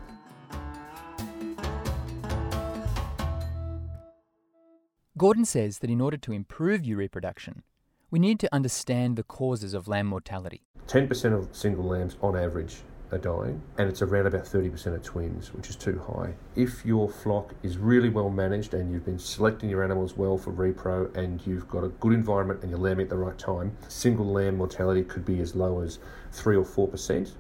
Gordon 5.18 5.46
says 5.46 5.80
that 5.80 5.90
in 5.90 6.00
order 6.00 6.18
to 6.18 6.32
improve 6.32 6.86
ewe 6.86 6.96
reproduction, 6.96 7.64
we 8.12 8.20
need 8.20 8.40
to 8.40 8.54
understand 8.54 9.16
the 9.16 9.24
causes 9.24 9.74
of 9.74 9.88
lamb 9.88 10.06
mortality. 10.06 10.62
10% 10.86 11.34
of 11.34 11.56
single 11.56 11.86
lambs 11.86 12.18
on 12.22 12.38
average 12.38 12.84
are 13.12 13.18
dying, 13.18 13.60
and 13.80 13.90
it's 13.90 14.04
around 14.04 14.28
about 14.28 14.44
30% 14.44 14.94
of 14.94 15.02
twins, 15.02 15.56
which 15.56 15.72
is 15.72 15.76
too 15.76 16.00
high. 16.08 16.36
If 16.56 16.86
your 16.86 17.10
flock 17.10 17.56
is 17.64 17.80
really 17.80 18.10
well 18.10 18.30
managed 18.30 18.76
and 18.76 18.92
you've 18.92 19.06
been 19.06 19.18
selecting 19.18 19.72
your 19.72 19.84
animals 19.84 20.16
well 20.16 20.38
for 20.38 20.52
repro 20.52 21.12
and 21.18 21.42
you've 21.48 21.68
got 21.68 21.84
a 21.84 21.90
good 21.90 22.14
environment 22.14 22.62
and 22.62 22.70
you're 22.70 22.80
lambing 22.80 23.06
at 23.06 23.10
the 23.10 23.18
right 23.18 23.40
time, 23.40 23.76
single 23.88 24.28
lamb 24.28 24.58
mortality 24.58 25.04
could 25.04 25.26
be 25.26 25.40
as 25.40 25.56
low 25.56 25.82
as 25.82 25.98
3 26.32 26.58
or 26.58 26.64
4%, 26.64 27.32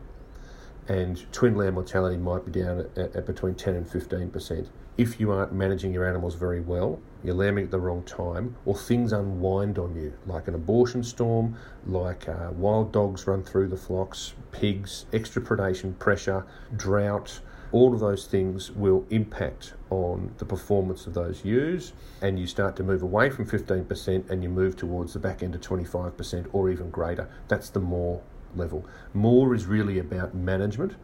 and 0.87 1.31
twin 1.31 1.55
lamb 1.55 1.75
mortality 1.75 2.17
might 2.17 2.43
be 2.43 2.59
down 2.59 2.79
at, 2.79 2.97
at 2.97 3.27
between 3.27 3.53
10 3.53 3.75
and 3.75 3.85
15% 3.85 4.67
if 4.97 5.19
you 5.19 5.31
aren't 5.31 5.53
managing 5.53 5.93
your 5.93 6.07
animals 6.07 6.33
very 6.35 6.59
well, 6.59 6.99
you're 7.23 7.35
lambing 7.35 7.65
at 7.65 7.71
the 7.71 7.79
wrong 7.79 8.03
time, 8.03 8.55
or 8.65 8.75
things 8.75 9.13
unwind 9.13 9.77
on 9.77 9.95
you, 9.95 10.13
like 10.25 10.47
an 10.47 10.55
abortion 10.55 11.03
storm, 11.03 11.55
like 11.85 12.27
uh, 12.27 12.49
wild 12.51 12.91
dogs 12.91 13.27
run 13.27 13.43
through 13.43 13.67
the 13.67 13.77
flocks, 13.77 14.33
pigs, 14.51 15.05
extra 15.13 15.41
predation 15.41 15.97
pressure, 15.99 16.45
drought, 16.75 17.39
all 17.71 17.93
of 17.93 17.99
those 17.99 18.25
things 18.25 18.71
will 18.71 19.05
impact 19.09 19.73
on 19.89 20.33
the 20.37 20.45
performance 20.45 21.05
of 21.05 21.13
those 21.13 21.43
ewes, 21.43 21.93
and 22.21 22.39
you 22.39 22.47
start 22.47 22.75
to 22.77 22.83
move 22.83 23.03
away 23.03 23.29
from 23.29 23.45
15% 23.45 24.29
and 24.29 24.41
you 24.41 24.49
move 24.49 24.75
towards 24.75 25.13
the 25.13 25.19
back 25.19 25.43
end 25.43 25.53
of 25.53 25.61
25% 25.61 26.47
or 26.53 26.69
even 26.69 26.89
greater. 26.89 27.29
That's 27.47 27.69
the 27.69 27.79
more 27.79 28.21
level. 28.55 28.85
More 29.13 29.53
is 29.53 29.65
really 29.65 29.99
about 29.99 30.33
management 30.33 30.95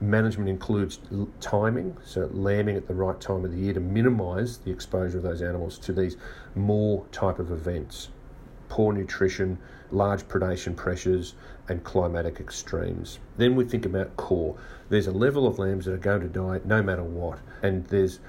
Management 0.00 0.48
includes 0.48 1.00
timing, 1.40 1.96
so 2.04 2.28
lambing 2.32 2.76
at 2.76 2.86
the 2.86 2.94
right 2.94 3.20
time 3.20 3.44
of 3.44 3.52
the 3.52 3.58
year 3.58 3.74
to 3.74 3.80
minimise 3.80 4.58
the 4.58 4.70
exposure 4.70 5.18
of 5.18 5.24
those 5.24 5.42
animals 5.42 5.78
to 5.78 5.92
these 5.92 6.16
more 6.54 7.04
type 7.10 7.38
of 7.38 7.50
events. 7.50 8.08
Poor 8.68 8.92
nutrition, 8.92 9.58
large 9.90 10.22
predation 10.28 10.76
pressures, 10.76 11.34
and 11.68 11.82
climatic 11.82 12.38
extremes. 12.38 13.18
Then 13.36 13.56
we 13.56 13.64
think 13.64 13.86
about 13.86 14.16
core. 14.16 14.56
There's 14.88 15.06
a 15.06 15.12
level 15.12 15.46
of 15.46 15.58
lambs 15.58 15.86
that 15.86 15.94
are 15.94 15.98
going 15.98 16.20
to 16.20 16.28
die 16.28 16.60
no 16.64 16.82
matter 16.82 17.02
what, 17.02 17.40
and 17.62 17.86
there's 17.86 18.20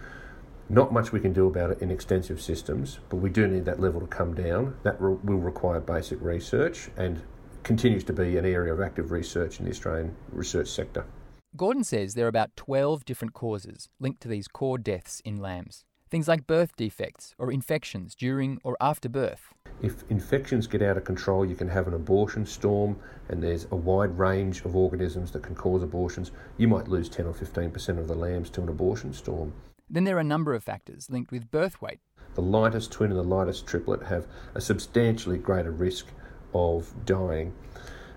not 0.69 0.93
much 0.93 1.11
we 1.11 1.19
can 1.19 1.33
do 1.33 1.47
about 1.47 1.71
it 1.71 1.81
in 1.81 1.91
extensive 1.91 2.41
systems, 2.41 2.99
but 3.09 3.17
we 3.17 3.29
do 3.29 3.47
need 3.47 3.65
that 3.65 3.79
level 3.79 3.99
to 3.99 4.07
come 4.07 4.33
down. 4.33 4.75
That 4.83 5.01
re- 5.01 5.17
will 5.23 5.39
require 5.39 5.79
basic 5.79 6.21
research 6.21 6.89
and 6.95 7.21
continues 7.63 8.03
to 8.05 8.13
be 8.13 8.37
an 8.37 8.45
area 8.45 8.73
of 8.73 8.79
active 8.79 9.11
research 9.11 9.59
in 9.59 9.65
the 9.65 9.71
Australian 9.71 10.15
research 10.31 10.67
sector. 10.67 11.05
Gordon 11.57 11.83
says 11.83 12.13
there 12.13 12.25
are 12.25 12.29
about 12.29 12.55
12 12.55 13.05
different 13.05 13.33
causes 13.33 13.89
linked 13.99 14.21
to 14.21 14.27
these 14.27 14.47
core 14.47 14.77
deaths 14.77 15.19
in 15.25 15.37
lambs. 15.37 15.83
Things 16.07 16.27
like 16.27 16.45
birth 16.45 16.75
defects 16.75 17.33
or 17.39 17.51
infections 17.51 18.13
during 18.13 18.59
or 18.63 18.77
after 18.79 19.09
birth. 19.09 19.51
If 19.81 20.03
infections 20.11 20.67
get 20.67 20.83
out 20.83 20.97
of 20.97 21.05
control, 21.05 21.43
you 21.43 21.55
can 21.55 21.67
have 21.67 21.87
an 21.87 21.95
abortion 21.95 22.45
storm, 22.45 22.99
and 23.29 23.41
there's 23.41 23.65
a 23.71 23.75
wide 23.75 24.17
range 24.17 24.63
of 24.63 24.75
organisms 24.75 25.31
that 25.31 25.41
can 25.41 25.55
cause 25.55 25.81
abortions. 25.81 26.31
You 26.57 26.67
might 26.67 26.87
lose 26.87 27.09
10 27.09 27.25
or 27.25 27.33
15% 27.33 27.97
of 27.97 28.07
the 28.07 28.15
lambs 28.15 28.51
to 28.51 28.61
an 28.61 28.69
abortion 28.69 29.11
storm. 29.11 29.53
Then 29.89 30.03
there 30.03 30.17
are 30.17 30.21
a 30.21 30.23
number 30.23 30.53
of 30.53 30.63
factors 30.63 31.09
linked 31.09 31.31
with 31.31 31.49
birth 31.49 31.81
weight. 31.81 31.99
The 32.35 32.43
lightest 32.43 32.91
twin 32.91 33.09
and 33.09 33.19
the 33.19 33.23
lightest 33.23 33.65
triplet 33.65 34.03
have 34.03 34.27
a 34.53 34.61
substantially 34.61 35.39
greater 35.39 35.71
risk 35.71 36.05
of 36.53 36.93
dying 37.05 37.53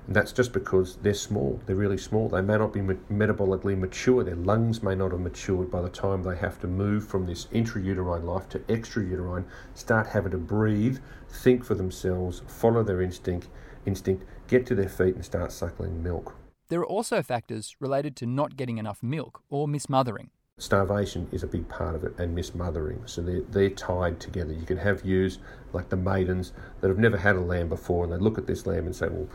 and 0.06 0.16
that's 0.16 0.32
just 0.32 0.52
because 0.52 0.96
they're 0.96 1.14
small. 1.14 1.60
They're 1.66 1.76
really 1.76 1.98
small. 1.98 2.28
They 2.28 2.40
may 2.40 2.58
not 2.58 2.72
be 2.72 2.80
metabolically 2.80 3.78
mature. 3.78 4.24
Their 4.24 4.34
lungs 4.34 4.82
may 4.82 4.96
not 4.96 5.12
have 5.12 5.20
matured 5.20 5.70
by 5.70 5.80
the 5.80 5.88
time 5.88 6.22
they 6.22 6.36
have 6.36 6.60
to 6.60 6.66
move 6.66 7.06
from 7.06 7.26
this 7.26 7.46
intrauterine 7.46 8.24
life 8.24 8.48
to 8.50 8.58
extrauterine, 8.60 9.44
start 9.74 10.08
having 10.08 10.32
to 10.32 10.38
breathe, 10.38 10.98
think 11.30 11.64
for 11.64 11.74
themselves, 11.74 12.42
follow 12.48 12.82
their 12.82 13.00
instinct, 13.00 13.48
instinct, 13.86 14.24
get 14.48 14.66
to 14.66 14.74
their 14.74 14.88
feet 14.88 15.14
and 15.14 15.24
start 15.24 15.52
suckling 15.52 16.02
milk. 16.02 16.34
There 16.68 16.80
are 16.80 16.86
also 16.86 17.22
factors 17.22 17.76
related 17.78 18.16
to 18.16 18.26
not 18.26 18.56
getting 18.56 18.78
enough 18.78 19.02
milk 19.02 19.42
or 19.50 19.68
mismothering. 19.68 20.30
Starvation 20.58 21.28
is 21.30 21.42
a 21.42 21.46
big 21.46 21.68
part 21.68 21.94
of 21.94 22.02
it 22.02 22.18
and 22.18 22.34
mismothering. 22.34 23.02
So 23.06 23.22
they're, 23.22 23.42
they're 23.42 23.70
tied 23.70 24.20
together. 24.20 24.52
You 24.52 24.66
can 24.66 24.78
have 24.78 25.04
ewes 25.04 25.38
like 25.72 25.90
the 25.90 25.96
maidens 25.96 26.52
that 26.80 26.88
have 26.88 26.98
never 26.98 27.16
had 27.16 27.36
a 27.36 27.40
lamb 27.40 27.68
before 27.68 28.04
and 28.04 28.12
they 28.12 28.16
look 28.16 28.36
at 28.36 28.46
this 28.46 28.66
lamb 28.66 28.86
and 28.86 28.94
say, 28.94 29.08
well, 29.08 29.28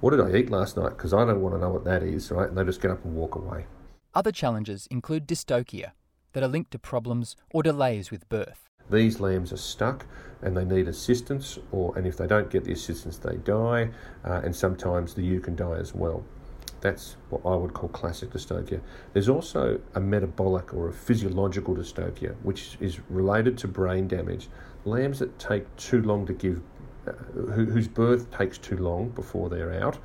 what 0.00 0.10
did 0.10 0.20
I 0.20 0.36
eat 0.36 0.50
last 0.50 0.76
night? 0.76 0.90
Because 0.90 1.12
I 1.12 1.24
don't 1.24 1.40
want 1.40 1.54
to 1.54 1.60
know 1.60 1.70
what 1.70 1.84
that 1.84 2.02
is, 2.02 2.30
right? 2.30 2.48
And 2.48 2.56
they 2.56 2.64
just 2.64 2.80
get 2.80 2.90
up 2.90 3.04
and 3.04 3.14
walk 3.14 3.34
away. 3.34 3.66
Other 4.14 4.32
challenges 4.32 4.88
include 4.90 5.28
dystocia 5.28 5.92
that 6.32 6.42
are 6.42 6.48
linked 6.48 6.70
to 6.72 6.78
problems 6.78 7.36
or 7.52 7.62
delays 7.62 8.10
with 8.10 8.28
birth. 8.28 8.68
These 8.90 9.20
lambs 9.20 9.52
are 9.52 9.56
stuck 9.56 10.06
and 10.42 10.56
they 10.56 10.64
need 10.64 10.88
assistance, 10.88 11.58
or 11.70 11.96
and 11.96 12.06
if 12.06 12.16
they 12.16 12.26
don't 12.26 12.50
get 12.50 12.64
the 12.64 12.72
assistance, 12.72 13.18
they 13.18 13.36
die, 13.36 13.90
uh, 14.24 14.40
and 14.42 14.56
sometimes 14.56 15.14
the 15.14 15.22
ewe 15.22 15.40
can 15.40 15.54
die 15.54 15.76
as 15.76 15.94
well. 15.94 16.24
That's 16.80 17.16
what 17.28 17.42
I 17.44 17.54
would 17.54 17.74
call 17.74 17.90
classic 17.90 18.30
dystocia. 18.30 18.80
There's 19.12 19.28
also 19.28 19.80
a 19.94 20.00
metabolic 20.00 20.72
or 20.72 20.88
a 20.88 20.92
physiological 20.92 21.76
dystocia, 21.76 22.34
which 22.42 22.78
is 22.80 23.00
related 23.10 23.58
to 23.58 23.68
brain 23.68 24.08
damage. 24.08 24.48
Lambs 24.86 25.18
that 25.18 25.38
take 25.38 25.76
too 25.76 26.00
long 26.00 26.26
to 26.26 26.32
give 26.32 26.62
who, 27.34 27.66
whose 27.66 27.88
birth 27.88 28.30
takes 28.36 28.58
too 28.58 28.76
long 28.76 29.10
before 29.10 29.48
they're 29.48 29.72
out 29.72 29.98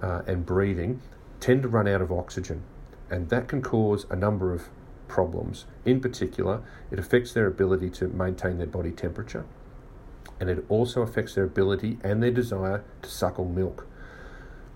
uh, 0.00 0.22
and 0.26 0.44
breathing 0.44 1.00
tend 1.40 1.62
to 1.62 1.68
run 1.68 1.88
out 1.88 2.00
of 2.00 2.12
oxygen, 2.12 2.62
and 3.10 3.28
that 3.28 3.48
can 3.48 3.60
cause 3.60 4.06
a 4.10 4.16
number 4.16 4.52
of 4.52 4.68
problems. 5.08 5.66
In 5.84 6.00
particular, 6.00 6.62
it 6.90 6.98
affects 6.98 7.32
their 7.32 7.46
ability 7.46 7.90
to 7.90 8.08
maintain 8.08 8.58
their 8.58 8.66
body 8.66 8.92
temperature, 8.92 9.44
and 10.38 10.48
it 10.48 10.64
also 10.68 11.02
affects 11.02 11.34
their 11.34 11.44
ability 11.44 11.98
and 12.04 12.22
their 12.22 12.30
desire 12.30 12.84
to 13.02 13.10
suckle 13.10 13.44
milk. 13.44 13.86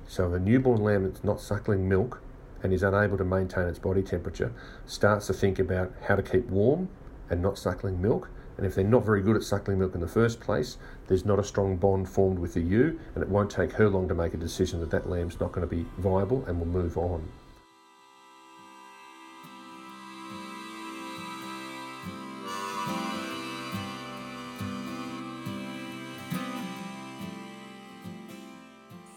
So, 0.08 0.32
a 0.32 0.38
newborn 0.38 0.82
lamb 0.82 1.04
that's 1.04 1.24
not 1.24 1.40
suckling 1.40 1.88
milk 1.88 2.20
and 2.62 2.72
is 2.72 2.82
unable 2.82 3.16
to 3.18 3.24
maintain 3.24 3.64
its 3.68 3.78
body 3.78 4.02
temperature 4.02 4.52
starts 4.86 5.26
to 5.28 5.32
think 5.32 5.58
about 5.58 5.92
how 6.08 6.16
to 6.16 6.22
keep 6.22 6.46
warm 6.46 6.88
and 7.30 7.42
not 7.42 7.58
suckling 7.58 8.00
milk 8.00 8.28
and 8.56 8.64
if 8.66 8.74
they're 8.74 8.84
not 8.84 9.04
very 9.04 9.20
good 9.20 9.36
at 9.36 9.42
suckling 9.42 9.78
milk 9.78 9.94
in 9.94 10.00
the 10.00 10.08
first 10.08 10.40
place, 10.40 10.78
there's 11.08 11.24
not 11.24 11.38
a 11.38 11.44
strong 11.44 11.76
bond 11.76 12.08
formed 12.08 12.38
with 12.38 12.54
the 12.54 12.60
ewe, 12.60 12.98
and 13.14 13.22
it 13.22 13.28
won't 13.28 13.50
take 13.50 13.72
her 13.72 13.88
long 13.88 14.08
to 14.08 14.14
make 14.14 14.32
a 14.32 14.38
decision 14.38 14.80
that 14.80 14.90
that 14.90 15.08
lamb's 15.08 15.38
not 15.38 15.52
going 15.52 15.66
to 15.66 15.74
be 15.74 15.84
viable 15.98 16.44
and 16.46 16.58
will 16.58 16.66
move 16.66 16.96
on. 16.96 17.28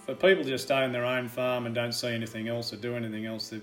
For 0.05 0.15
people 0.15 0.43
to 0.43 0.50
just 0.50 0.69
own 0.72 0.91
their 0.91 1.05
own 1.05 1.29
farm 1.29 1.65
and 1.65 1.74
don't 1.74 1.93
see 1.93 2.10
anything 2.10 2.48
else 2.50 2.74
or 2.74 2.77
do 2.77 2.96
anything 2.96 3.25
else, 3.25 3.53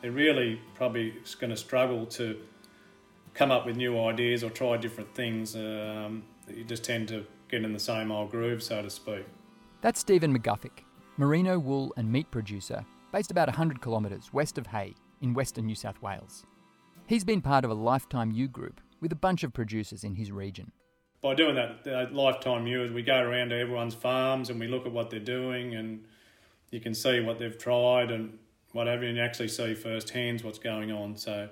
they're 0.00 0.12
really 0.12 0.60
probably 0.74 1.14
going 1.40 1.50
to 1.50 1.56
struggle 1.56 2.06
to 2.06 2.38
come 3.34 3.50
up 3.50 3.66
with 3.66 3.76
new 3.76 3.98
ideas 4.00 4.42
or 4.44 4.50
try 4.50 4.76
different 4.76 5.14
things. 5.14 5.54
Um, 5.56 6.24
you 6.48 6.64
just 6.64 6.84
tend 6.84 7.08
to 7.08 7.26
get 7.48 7.64
in 7.64 7.72
the 7.72 7.78
same 7.78 8.10
old 8.10 8.30
groove, 8.30 8.62
so 8.62 8.82
to 8.82 8.90
speak. 8.90 9.26
That's 9.80 10.00
Stephen 10.00 10.36
McGuffick, 10.36 10.84
merino 11.16 11.58
wool 11.58 11.92
and 11.96 12.10
meat 12.10 12.30
producer 12.30 12.84
based 13.12 13.30
about 13.30 13.48
100 13.48 13.82
kilometres 13.82 14.32
west 14.32 14.58
of 14.58 14.68
Hay 14.68 14.94
in 15.20 15.34
western 15.34 15.66
New 15.66 15.74
South 15.74 16.00
Wales. 16.00 16.44
He's 17.06 17.24
been 17.24 17.40
part 17.40 17.64
of 17.64 17.70
a 17.70 17.74
lifetime 17.74 18.30
Ewe 18.30 18.48
group 18.48 18.80
with 19.00 19.10
a 19.10 19.16
bunch 19.16 19.42
of 19.42 19.52
producers 19.52 20.04
in 20.04 20.14
his 20.14 20.30
region. 20.30 20.72
By 21.22 21.34
doing 21.34 21.54
that, 21.56 21.84
that 21.84 22.14
lifetime 22.14 22.66
ewes, 22.66 22.92
we 22.92 23.02
go 23.02 23.18
around 23.18 23.50
to 23.50 23.58
everyone's 23.58 23.94
farms 23.94 24.48
and 24.48 24.58
we 24.58 24.68
look 24.68 24.86
at 24.86 24.92
what 24.92 25.10
they're 25.10 25.20
doing 25.20 25.74
and 25.74 26.04
you 26.70 26.80
can 26.80 26.94
see 26.94 27.20
what 27.20 27.38
they've 27.38 27.58
tried 27.58 28.10
and 28.10 28.38
whatever, 28.72 29.04
and 29.04 29.16
you 29.16 29.22
actually 29.22 29.48
see 29.48 29.74
firsthand 29.74 30.42
what's 30.42 30.58
going 30.58 30.92
on. 30.92 31.16
So 31.16 31.48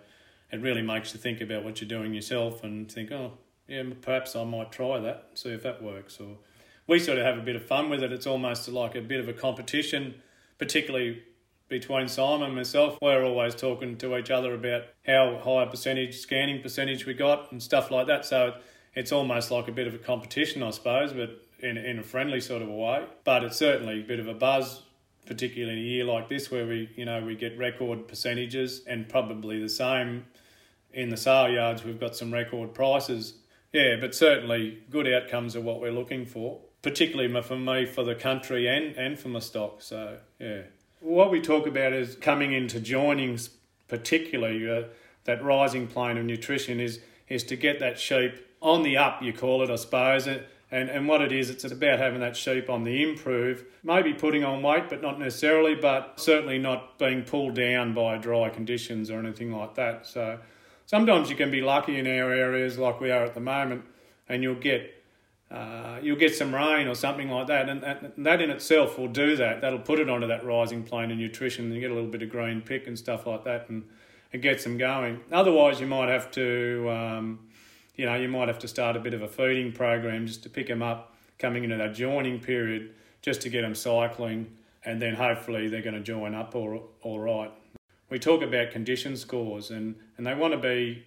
it 0.50 0.60
really 0.60 0.82
makes 0.82 1.12
you 1.12 1.20
think 1.20 1.40
about 1.40 1.64
what 1.64 1.80
you're 1.80 1.88
doing 1.88 2.14
yourself 2.14 2.64
and 2.64 2.90
think, 2.90 3.12
oh, 3.12 3.32
yeah, 3.66 3.82
perhaps 4.00 4.34
I 4.34 4.44
might 4.44 4.72
try 4.72 4.98
that, 4.98 5.30
see 5.34 5.50
if 5.50 5.62
that 5.62 5.82
works. 5.82 6.18
Or 6.20 6.38
we 6.86 6.98
sort 6.98 7.18
of 7.18 7.24
have 7.24 7.38
a 7.38 7.42
bit 7.42 7.56
of 7.56 7.64
fun 7.66 7.90
with 7.90 8.02
it. 8.02 8.12
It's 8.12 8.26
almost 8.26 8.68
like 8.68 8.94
a 8.94 9.02
bit 9.02 9.20
of 9.20 9.28
a 9.28 9.34
competition, 9.34 10.14
particularly 10.58 11.22
between 11.68 12.08
Simon 12.08 12.46
and 12.46 12.56
myself, 12.56 12.98
we're 13.02 13.24
always 13.24 13.54
talking 13.54 13.96
to 13.98 14.16
each 14.16 14.30
other 14.30 14.54
about 14.54 14.84
how 15.06 15.38
high 15.44 15.64
a 15.64 15.66
percentage, 15.66 16.18
scanning 16.18 16.62
percentage 16.62 17.06
we 17.06 17.14
got 17.14 17.52
and 17.52 17.62
stuff 17.62 17.90
like 17.90 18.06
that. 18.06 18.24
So 18.24 18.54
it's 18.94 19.12
almost 19.12 19.50
like 19.50 19.68
a 19.68 19.72
bit 19.72 19.86
of 19.86 19.94
a 19.94 19.98
competition, 19.98 20.62
I 20.62 20.70
suppose, 20.70 21.12
but 21.12 21.42
in, 21.60 21.76
in 21.76 21.98
a 21.98 22.02
friendly 22.02 22.40
sort 22.40 22.62
of 22.62 22.68
a 22.68 22.74
way. 22.74 23.04
But 23.24 23.44
it's 23.44 23.56
certainly 23.56 24.00
a 24.00 24.04
bit 24.04 24.18
of 24.18 24.28
a 24.28 24.34
buzz, 24.34 24.82
particularly 25.28 25.78
in 25.78 25.78
a 25.78 25.86
year 25.86 26.04
like 26.04 26.30
this 26.30 26.50
where 26.50 26.66
we, 26.66 26.88
you 26.96 27.04
know, 27.04 27.22
we 27.22 27.36
get 27.36 27.56
record 27.58 28.08
percentages 28.08 28.82
and 28.86 29.06
probably 29.10 29.60
the 29.60 29.68
same 29.68 30.24
in 30.94 31.10
the 31.10 31.18
sale 31.18 31.50
yards. 31.50 31.84
We've 31.84 32.00
got 32.00 32.16
some 32.16 32.32
record 32.32 32.72
prices. 32.72 33.34
Yeah, 33.70 33.96
but 34.00 34.14
certainly 34.14 34.78
good 34.88 35.06
outcomes 35.06 35.54
are 35.54 35.60
what 35.60 35.82
we're 35.82 35.92
looking 35.92 36.24
for, 36.24 36.60
particularly 36.80 37.42
for 37.42 37.58
me, 37.58 37.84
for 37.84 38.02
the 38.02 38.14
country 38.14 38.66
and, 38.66 38.96
and 38.96 39.18
for 39.18 39.28
my 39.28 39.40
stock. 39.40 39.82
So, 39.82 40.16
yeah. 40.40 40.62
What 41.00 41.30
we 41.30 41.42
talk 41.42 41.66
about 41.66 41.92
is 41.92 42.16
coming 42.16 42.54
into 42.54 42.80
joinings, 42.80 43.50
particularly 43.86 44.68
uh, 44.68 44.84
that 45.24 45.44
rising 45.44 45.88
plane 45.88 46.16
of 46.16 46.24
nutrition, 46.24 46.80
is 46.80 47.00
is 47.28 47.44
to 47.44 47.56
get 47.56 47.78
that 47.80 47.98
sheep 47.98 48.32
on 48.62 48.82
the 48.82 48.96
up. 48.96 49.22
You 49.22 49.34
call 49.34 49.62
it, 49.62 49.70
I 49.70 49.76
suppose. 49.76 50.26
And, 50.70 50.90
and 50.90 51.08
what 51.08 51.22
it 51.22 51.32
is, 51.32 51.48
it's 51.48 51.64
about 51.64 51.98
having 51.98 52.20
that 52.20 52.36
sheep 52.36 52.68
on 52.68 52.84
the 52.84 53.02
improve, 53.02 53.64
maybe 53.82 54.12
putting 54.12 54.44
on 54.44 54.62
weight, 54.62 54.90
but 54.90 55.00
not 55.00 55.18
necessarily, 55.18 55.74
but 55.74 56.20
certainly 56.20 56.58
not 56.58 56.98
being 56.98 57.22
pulled 57.22 57.54
down 57.54 57.94
by 57.94 58.18
dry 58.18 58.50
conditions 58.50 59.10
or 59.10 59.18
anything 59.18 59.50
like 59.50 59.76
that. 59.76 60.06
So 60.06 60.38
sometimes 60.84 61.30
you 61.30 61.36
can 61.36 61.50
be 61.50 61.62
lucky 61.62 61.98
in 61.98 62.06
our 62.06 62.30
areas 62.32 62.76
like 62.76 63.00
we 63.00 63.10
are 63.10 63.24
at 63.24 63.32
the 63.32 63.40
moment, 63.40 63.84
and 64.28 64.42
you'll 64.42 64.56
get 64.56 64.94
uh, 65.50 65.98
you'll 66.02 66.18
get 66.18 66.34
some 66.34 66.54
rain 66.54 66.86
or 66.86 66.94
something 66.94 67.30
like 67.30 67.46
that, 67.46 67.70
and 67.70 67.82
that, 67.82 68.12
that 68.18 68.42
in 68.42 68.50
itself 68.50 68.98
will 68.98 69.08
do 69.08 69.34
that. 69.36 69.62
That'll 69.62 69.78
put 69.78 69.98
it 69.98 70.10
onto 70.10 70.26
that 70.26 70.44
rising 70.44 70.82
plane 70.82 71.10
of 71.10 71.16
nutrition, 71.16 71.64
and 71.64 71.74
you 71.74 71.80
get 71.80 71.90
a 71.90 71.94
little 71.94 72.10
bit 72.10 72.22
of 72.22 72.28
green 72.28 72.60
pick 72.60 72.86
and 72.86 72.98
stuff 72.98 73.26
like 73.26 73.44
that, 73.44 73.70
and 73.70 73.84
it 74.30 74.42
gets 74.42 74.64
them 74.64 74.76
going. 74.76 75.20
Otherwise, 75.32 75.80
you 75.80 75.86
might 75.86 76.10
have 76.10 76.30
to, 76.32 76.90
um, 76.90 77.38
you 77.98 78.06
know, 78.06 78.14
ewe 78.14 78.28
might 78.28 78.48
have 78.48 78.60
to 78.60 78.68
start 78.68 78.96
a 78.96 79.00
bit 79.00 79.12
of 79.12 79.22
a 79.22 79.28
feeding 79.28 79.72
program 79.72 80.26
just 80.26 80.44
to 80.44 80.48
pick 80.48 80.68
them 80.68 80.82
up 80.82 81.16
coming 81.38 81.64
into 81.64 81.76
that 81.76 81.94
joining 81.94 82.38
period, 82.38 82.94
just 83.20 83.42
to 83.42 83.50
get 83.50 83.62
them 83.62 83.74
cycling, 83.74 84.46
and 84.84 85.02
then 85.02 85.14
hopefully 85.14 85.68
they're 85.68 85.82
going 85.82 85.94
to 85.94 86.00
join 86.00 86.34
up 86.34 86.54
all, 86.54 86.88
all 87.02 87.18
right. 87.18 87.50
We 88.08 88.20
talk 88.20 88.42
about 88.42 88.70
condition 88.70 89.16
scores, 89.16 89.70
and, 89.70 89.96
and 90.16 90.26
they 90.26 90.34
want 90.34 90.54
to 90.54 90.58
be 90.58 91.06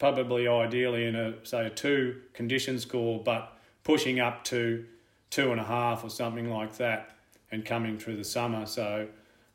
probably 0.00 0.48
ideally 0.48 1.06
in 1.06 1.14
a 1.14 1.34
say 1.46 1.66
a 1.66 1.70
two 1.70 2.20
condition 2.34 2.80
score, 2.80 3.22
but 3.22 3.56
pushing 3.84 4.18
up 4.18 4.42
to 4.44 4.84
two 5.30 5.52
and 5.52 5.60
a 5.60 5.64
half 5.64 6.04
or 6.04 6.10
something 6.10 6.50
like 6.50 6.76
that 6.78 7.16
and 7.52 7.64
coming 7.64 7.96
through 7.96 8.16
the 8.16 8.24
summer. 8.24 8.66
So, 8.66 9.08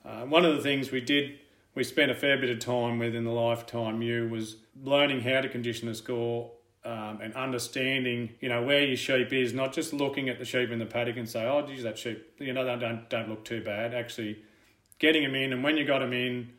uh, 0.06 0.22
one 0.22 0.46
of 0.46 0.56
the 0.56 0.62
things 0.62 0.92
we 0.92 1.02
did, 1.02 1.40
we 1.76 1.84
spent 1.84 2.10
a 2.10 2.16
fair 2.16 2.38
bit 2.38 2.50
of 2.50 2.60
time 2.60 3.00
with 3.00 3.14
in 3.16 3.26
the 3.26 3.32
lifetime 3.32 4.02
you 4.02 4.30
was 4.30 4.56
learning 4.82 5.22
how 5.22 5.42
to 5.42 5.50
condition 5.50 5.90
a 5.90 5.96
score 5.96 6.52
um, 6.90 7.22
and 7.22 7.36
understanding, 7.36 8.32
you 8.42 8.50
know, 8.50 8.64
where 8.64 8.84
your 8.84 8.98
sheep 8.98 9.32
is, 9.32 9.54
not 9.54 9.74
just 9.74 9.94
looking 9.94 10.28
at 10.28 10.40
the 10.40 10.46
sheep 10.46 10.72
in 10.72 10.80
the 10.80 10.88
paddock 10.88 11.18
and 11.18 11.30
say, 11.30 11.46
oh, 11.46 11.66
geez, 11.66 11.84
that 11.84 12.00
sheep, 12.00 12.34
you 12.40 12.52
know, 12.52 12.66
they 12.66 12.84
don't, 12.84 13.08
don't 13.10 13.30
look 13.30 13.46
too 13.46 13.64
bad. 13.64 13.94
Actually, 13.94 14.40
getting 14.98 15.22
them 15.22 15.36
in, 15.36 15.54
and 15.54 15.64
when 15.64 15.78
you 15.78 15.86
got 15.86 16.00
them 16.00 16.14
in, 16.14 16.50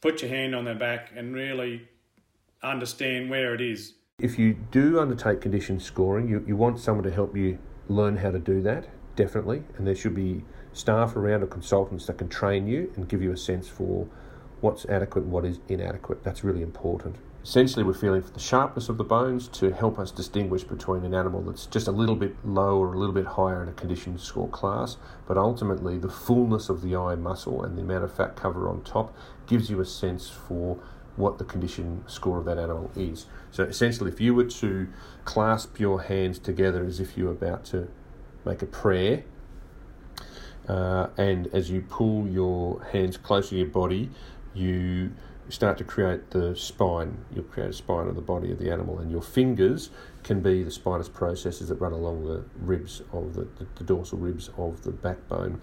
put 0.00 0.22
your 0.22 0.30
hand 0.30 0.56
on 0.56 0.64
their 0.64 0.74
back 0.74 1.12
and 1.14 1.32
really 1.32 1.86
understand 2.64 3.30
where 3.30 3.54
it 3.54 3.60
is. 3.60 3.94
If 4.18 4.40
you 4.40 4.54
do 4.72 4.98
undertake 4.98 5.40
condition 5.40 5.78
scoring, 5.78 6.28
you, 6.28 6.44
you 6.48 6.56
want 6.56 6.80
someone 6.80 7.04
to 7.04 7.12
help 7.12 7.36
you 7.36 7.58
learn 7.88 8.16
how 8.16 8.32
to 8.32 8.40
do 8.40 8.60
that, 8.62 8.88
definitely. 9.14 9.62
And 9.78 9.86
there 9.86 9.94
should 9.94 10.16
be 10.16 10.44
staff 10.72 11.14
around 11.14 11.44
or 11.44 11.46
consultants 11.46 12.06
that 12.06 12.18
can 12.18 12.28
train 12.28 12.66
you 12.66 12.92
and 12.96 13.08
give 13.08 13.22
you 13.22 13.30
a 13.30 13.36
sense 13.36 13.68
for 13.68 14.08
what's 14.60 14.84
adequate 14.86 15.22
and 15.22 15.30
what 15.30 15.44
is 15.44 15.60
inadequate. 15.68 16.24
That's 16.24 16.42
really 16.42 16.62
important. 16.62 17.16
Essentially, 17.46 17.84
we're 17.84 17.94
feeling 17.94 18.22
for 18.22 18.32
the 18.32 18.40
sharpness 18.40 18.88
of 18.88 18.98
the 18.98 19.04
bones 19.04 19.46
to 19.46 19.70
help 19.70 20.00
us 20.00 20.10
distinguish 20.10 20.64
between 20.64 21.04
an 21.04 21.14
animal 21.14 21.40
that's 21.42 21.66
just 21.66 21.86
a 21.86 21.92
little 21.92 22.16
bit 22.16 22.34
low 22.44 22.76
or 22.80 22.92
a 22.92 22.98
little 22.98 23.14
bit 23.14 23.24
higher 23.24 23.62
in 23.62 23.68
a 23.68 23.72
condition 23.72 24.18
score 24.18 24.48
class, 24.48 24.96
but 25.28 25.38
ultimately 25.38 25.96
the 25.96 26.08
fullness 26.08 26.68
of 26.68 26.82
the 26.82 26.96
eye 26.96 27.14
muscle 27.14 27.62
and 27.62 27.78
the 27.78 27.82
amount 27.82 28.02
of 28.02 28.12
fat 28.12 28.34
cover 28.34 28.68
on 28.68 28.82
top 28.82 29.16
gives 29.46 29.70
you 29.70 29.78
a 29.78 29.84
sense 29.84 30.28
for 30.28 30.80
what 31.14 31.38
the 31.38 31.44
condition 31.44 32.02
score 32.08 32.38
of 32.38 32.44
that 32.46 32.58
animal 32.58 32.90
is. 32.96 33.26
So 33.52 33.62
essentially, 33.62 34.10
if 34.10 34.20
you 34.20 34.34
were 34.34 34.46
to 34.46 34.88
clasp 35.24 35.78
your 35.78 36.02
hands 36.02 36.40
together 36.40 36.84
as 36.84 36.98
if 36.98 37.16
you 37.16 37.26
were 37.26 37.30
about 37.30 37.64
to 37.66 37.86
make 38.44 38.60
a 38.60 38.66
prayer, 38.66 39.22
uh, 40.66 41.10
and 41.16 41.46
as 41.54 41.70
you 41.70 41.82
pull 41.82 42.26
your 42.26 42.82
hands 42.90 43.16
closer 43.16 43.50
to 43.50 43.56
your 43.56 43.68
body, 43.68 44.10
you 44.52 45.12
start 45.48 45.78
to 45.78 45.84
create 45.84 46.30
the 46.30 46.54
spine. 46.56 47.24
You'll 47.34 47.44
create 47.44 47.70
a 47.70 47.72
spine 47.72 48.08
of 48.08 48.14
the 48.14 48.22
body 48.22 48.52
of 48.52 48.58
the 48.58 48.70
animal, 48.70 48.98
and 48.98 49.10
your 49.10 49.22
fingers 49.22 49.90
can 50.22 50.40
be 50.40 50.62
the 50.62 50.70
spinous 50.70 51.08
processes 51.08 51.68
that 51.68 51.76
run 51.76 51.92
along 51.92 52.24
the 52.24 52.44
ribs 52.56 53.02
of 53.12 53.34
the, 53.34 53.42
the, 53.58 53.66
the 53.76 53.84
dorsal 53.84 54.18
ribs 54.18 54.50
of 54.56 54.82
the 54.82 54.90
backbone 54.90 55.60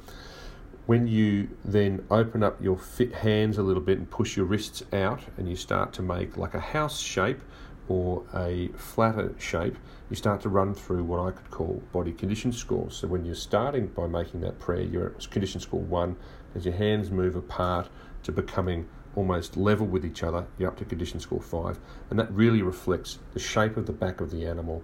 when 0.86 1.08
you 1.08 1.50
then 1.64 2.06
open 2.12 2.44
up 2.44 2.62
your 2.62 2.78
fit 2.78 3.14
hands 3.14 3.58
a 3.58 3.64
little 3.64 3.82
bit 3.82 3.98
and 3.98 4.10
push 4.10 4.36
your 4.36 4.46
wrists 4.46 4.84
out 4.92 5.22
and 5.38 5.48
you 5.48 5.56
start 5.56 5.94
to 5.94 6.02
make 6.02 6.36
like 6.36 6.54
a 6.54 6.60
house 6.60 7.00
shape 7.00 7.40
or 7.88 8.24
a 8.34 8.70
flatter 8.78 9.34
shape, 9.38 9.78
you 10.10 10.16
start 10.16 10.42
to 10.42 10.50
run 10.50 10.74
through 10.74 11.04
what 11.04 11.20
I 11.20 11.32
could 11.32 11.50
call 11.52 11.82
body 11.92 12.12
condition 12.12 12.52
scores. 12.52 12.96
So 12.96 13.08
when 13.08 13.26
you're 13.26 13.36
starting 13.36 13.88
by 13.88 14.08
making 14.08 14.42
that 14.42 14.60
prayer, 14.60 14.82
you're 14.82 15.08
at 15.08 15.30
condition 15.30 15.60
score 15.60 15.82
one. 15.82 16.16
As 16.56 16.66
your 16.66 16.76
hands 16.76 17.12
move 17.12 17.36
apart 17.36 17.90
to 18.24 18.32
becoming 18.32 18.88
almost 19.16 19.58
level 19.58 19.86
with 19.86 20.06
each 20.06 20.24
other, 20.24 20.46
you're 20.58 20.70
up 20.70 20.78
to 20.78 20.86
condition 20.86 21.20
score 21.20 21.42
five. 21.42 21.80
And 22.10 22.20
that 22.20 22.32
really 22.32 22.62
reflects 22.62 23.20
the 23.34 23.40
shape 23.40 23.78
of 23.78 23.86
the 23.86 23.94
back 23.94 24.22
of 24.22 24.32
the 24.32 24.46
animal 24.46 24.84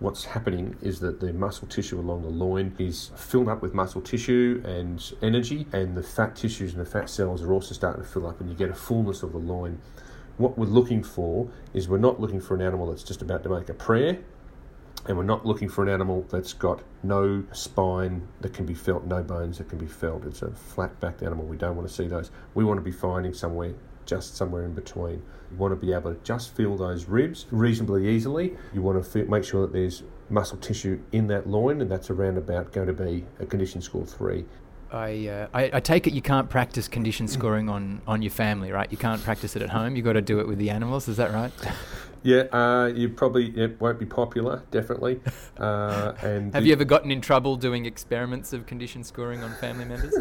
what's 0.00 0.24
happening 0.24 0.76
is 0.82 1.00
that 1.00 1.20
the 1.20 1.32
muscle 1.32 1.68
tissue 1.68 1.98
along 1.98 2.22
the 2.22 2.28
loin 2.28 2.74
is 2.78 3.10
filled 3.16 3.48
up 3.48 3.62
with 3.62 3.74
muscle 3.74 4.00
tissue 4.00 4.62
and 4.64 5.12
energy, 5.22 5.66
and 5.72 5.96
the 5.96 6.02
fat 6.02 6.36
tissues 6.36 6.72
and 6.72 6.80
the 6.80 6.88
fat 6.88 7.08
cells 7.08 7.42
are 7.42 7.52
also 7.52 7.74
starting 7.74 8.02
to 8.02 8.08
fill 8.08 8.26
up, 8.26 8.40
and 8.40 8.50
you 8.50 8.56
get 8.56 8.70
a 8.70 8.74
fullness 8.74 9.22
of 9.22 9.32
the 9.32 9.38
loin. 9.38 9.80
What 10.36 10.58
we're 10.58 10.66
looking 10.66 11.02
for 11.02 11.48
is 11.72 11.88
we're 11.88 11.98
not 11.98 12.20
looking 12.20 12.40
for 12.40 12.54
an 12.54 12.60
animal 12.60 12.88
that's 12.88 13.04
just 13.04 13.22
about 13.22 13.44
to 13.44 13.48
make 13.48 13.68
a 13.68 13.74
prayer, 13.74 14.18
and 15.06 15.16
we're 15.16 15.24
not 15.24 15.44
looking 15.44 15.68
for 15.68 15.82
an 15.82 15.88
animal 15.88 16.24
that's 16.30 16.52
got 16.52 16.82
no 17.02 17.44
spine 17.52 18.26
that 18.40 18.54
can 18.54 18.64
be 18.64 18.74
felt, 18.74 19.04
no 19.04 19.22
bones 19.22 19.58
that 19.58 19.68
can 19.68 19.78
be 19.78 19.86
felt. 19.86 20.24
It's 20.24 20.42
a 20.42 20.50
flat 20.50 20.98
backed 21.00 21.22
animal. 21.22 21.44
We 21.44 21.56
don't 21.56 21.76
want 21.76 21.88
to 21.88 21.94
see 21.94 22.06
those. 22.06 22.30
We 22.54 22.64
want 22.64 22.78
to 22.78 22.84
be 22.84 22.92
finding 22.92 23.34
somewhere 23.34 23.74
just 24.06 24.36
somewhere 24.36 24.64
in 24.64 24.74
between. 24.74 25.22
You 25.50 25.56
want 25.56 25.72
to 25.72 25.86
be 25.86 25.92
able 25.92 26.14
to 26.14 26.20
just 26.22 26.54
feel 26.54 26.76
those 26.76 27.06
ribs 27.06 27.46
reasonably 27.50 28.08
easily. 28.08 28.56
You 28.72 28.82
want 28.82 29.02
to 29.02 29.08
feel, 29.08 29.26
make 29.26 29.44
sure 29.44 29.62
that 29.62 29.72
there's 29.72 30.02
muscle 30.30 30.58
tissue 30.58 31.00
in 31.12 31.26
that 31.28 31.48
loin, 31.48 31.80
and 31.80 31.90
that's 31.90 32.10
around 32.10 32.38
about 32.38 32.72
going 32.72 32.86
to 32.86 32.92
be 32.92 33.24
a 33.40 33.46
condition 33.46 33.80
score 33.80 34.06
three. 34.06 34.44
I, 34.90 35.26
uh, 35.26 35.48
I, 35.52 35.70
I, 35.74 35.80
take 35.80 36.06
it 36.06 36.12
you 36.12 36.22
can't 36.22 36.48
practice 36.48 36.86
condition 36.86 37.26
scoring 37.26 37.68
on, 37.68 38.00
on 38.06 38.22
your 38.22 38.30
family, 38.30 38.70
right? 38.70 38.90
You 38.92 38.98
can't 38.98 39.20
practice 39.22 39.56
it 39.56 39.62
at 39.62 39.70
home. 39.70 39.96
You've 39.96 40.04
got 40.04 40.12
to 40.12 40.22
do 40.22 40.38
it 40.38 40.46
with 40.46 40.58
the 40.58 40.70
animals. 40.70 41.08
Is 41.08 41.16
that 41.16 41.32
right? 41.32 41.52
Yeah, 42.24 42.44
uh, 42.52 42.86
you 42.86 43.10
probably 43.10 43.50
it 43.50 43.78
won't 43.78 43.98
be 44.00 44.06
popular, 44.06 44.62
definitely. 44.70 45.20
Uh, 45.54 46.12
and 46.22 46.52
have 46.52 46.64
the, 46.64 46.68
you 46.68 46.72
ever 46.72 46.84
gotten 46.84 47.12
in 47.12 47.20
trouble 47.20 47.54
doing 47.54 47.86
experiments 47.86 48.52
of 48.52 48.66
condition 48.66 49.04
scoring 49.04 49.44
on 49.44 49.52
family 49.54 49.84
members? 49.84 50.12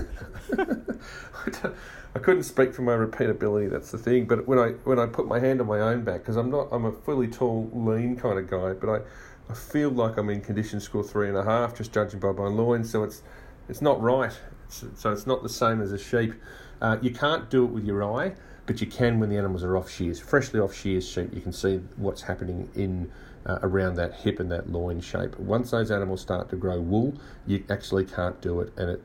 I 2.15 2.19
couldn't 2.19 2.43
speak 2.43 2.71
for 2.71 2.83
my 2.83 2.91
repeatability. 2.91 3.67
That's 3.71 3.89
the 3.89 3.97
thing. 3.97 4.25
But 4.25 4.47
when 4.47 4.59
I 4.59 4.69
when 4.83 4.99
I 4.99 5.07
put 5.07 5.25
my 5.25 5.39
hand 5.39 5.59
on 5.59 5.65
my 5.65 5.79
own 5.79 6.03
back, 6.03 6.21
because 6.21 6.35
I'm 6.35 6.51
not 6.51 6.67
I'm 6.71 6.85
a 6.85 6.91
fully 6.91 7.27
tall, 7.27 7.67
lean 7.73 8.15
kind 8.15 8.37
of 8.37 8.47
guy, 8.47 8.73
but 8.73 8.89
I, 8.89 9.51
I 9.51 9.55
feel 9.55 9.89
like 9.89 10.17
I'm 10.17 10.29
in 10.29 10.39
condition 10.39 10.79
score 10.79 11.03
three 11.03 11.29
and 11.29 11.37
a 11.37 11.43
half, 11.43 11.75
just 11.75 11.91
judging 11.91 12.19
by 12.19 12.31
my 12.31 12.47
loin. 12.47 12.83
So 12.83 13.03
it's 13.03 13.23
it's 13.67 13.81
not 13.81 13.99
right. 13.99 14.37
It's, 14.65 14.85
so 14.95 15.11
it's 15.11 15.25
not 15.25 15.41
the 15.41 15.49
same 15.49 15.81
as 15.81 15.91
a 15.91 15.97
sheep. 15.97 16.35
Uh, 16.79 16.97
you 17.01 17.09
can't 17.09 17.49
do 17.49 17.65
it 17.65 17.71
with 17.71 17.85
your 17.85 18.03
eye, 18.03 18.33
but 18.65 18.81
you 18.81 18.87
can 18.87 19.19
when 19.19 19.29
the 19.29 19.37
animals 19.37 19.63
are 19.63 19.77
off 19.77 19.89
shears, 19.89 20.19
freshly 20.19 20.59
off 20.59 20.73
shears 20.73 21.07
sheep. 21.07 21.33
You 21.33 21.41
can 21.41 21.53
see 21.53 21.81
what's 21.97 22.21
happening 22.21 22.69
in 22.75 23.11
uh, 23.45 23.59
around 23.61 23.95
that 23.95 24.13
hip 24.13 24.39
and 24.39 24.51
that 24.51 24.69
loin 24.69 25.01
shape. 25.01 25.37
Once 25.37 25.71
those 25.71 25.91
animals 25.91 26.21
start 26.21 26.49
to 26.49 26.55
grow 26.55 26.79
wool, 26.79 27.13
you 27.45 27.63
actually 27.69 28.05
can't 28.05 28.39
do 28.41 28.61
it, 28.61 28.71
and 28.77 28.89
it 28.89 29.03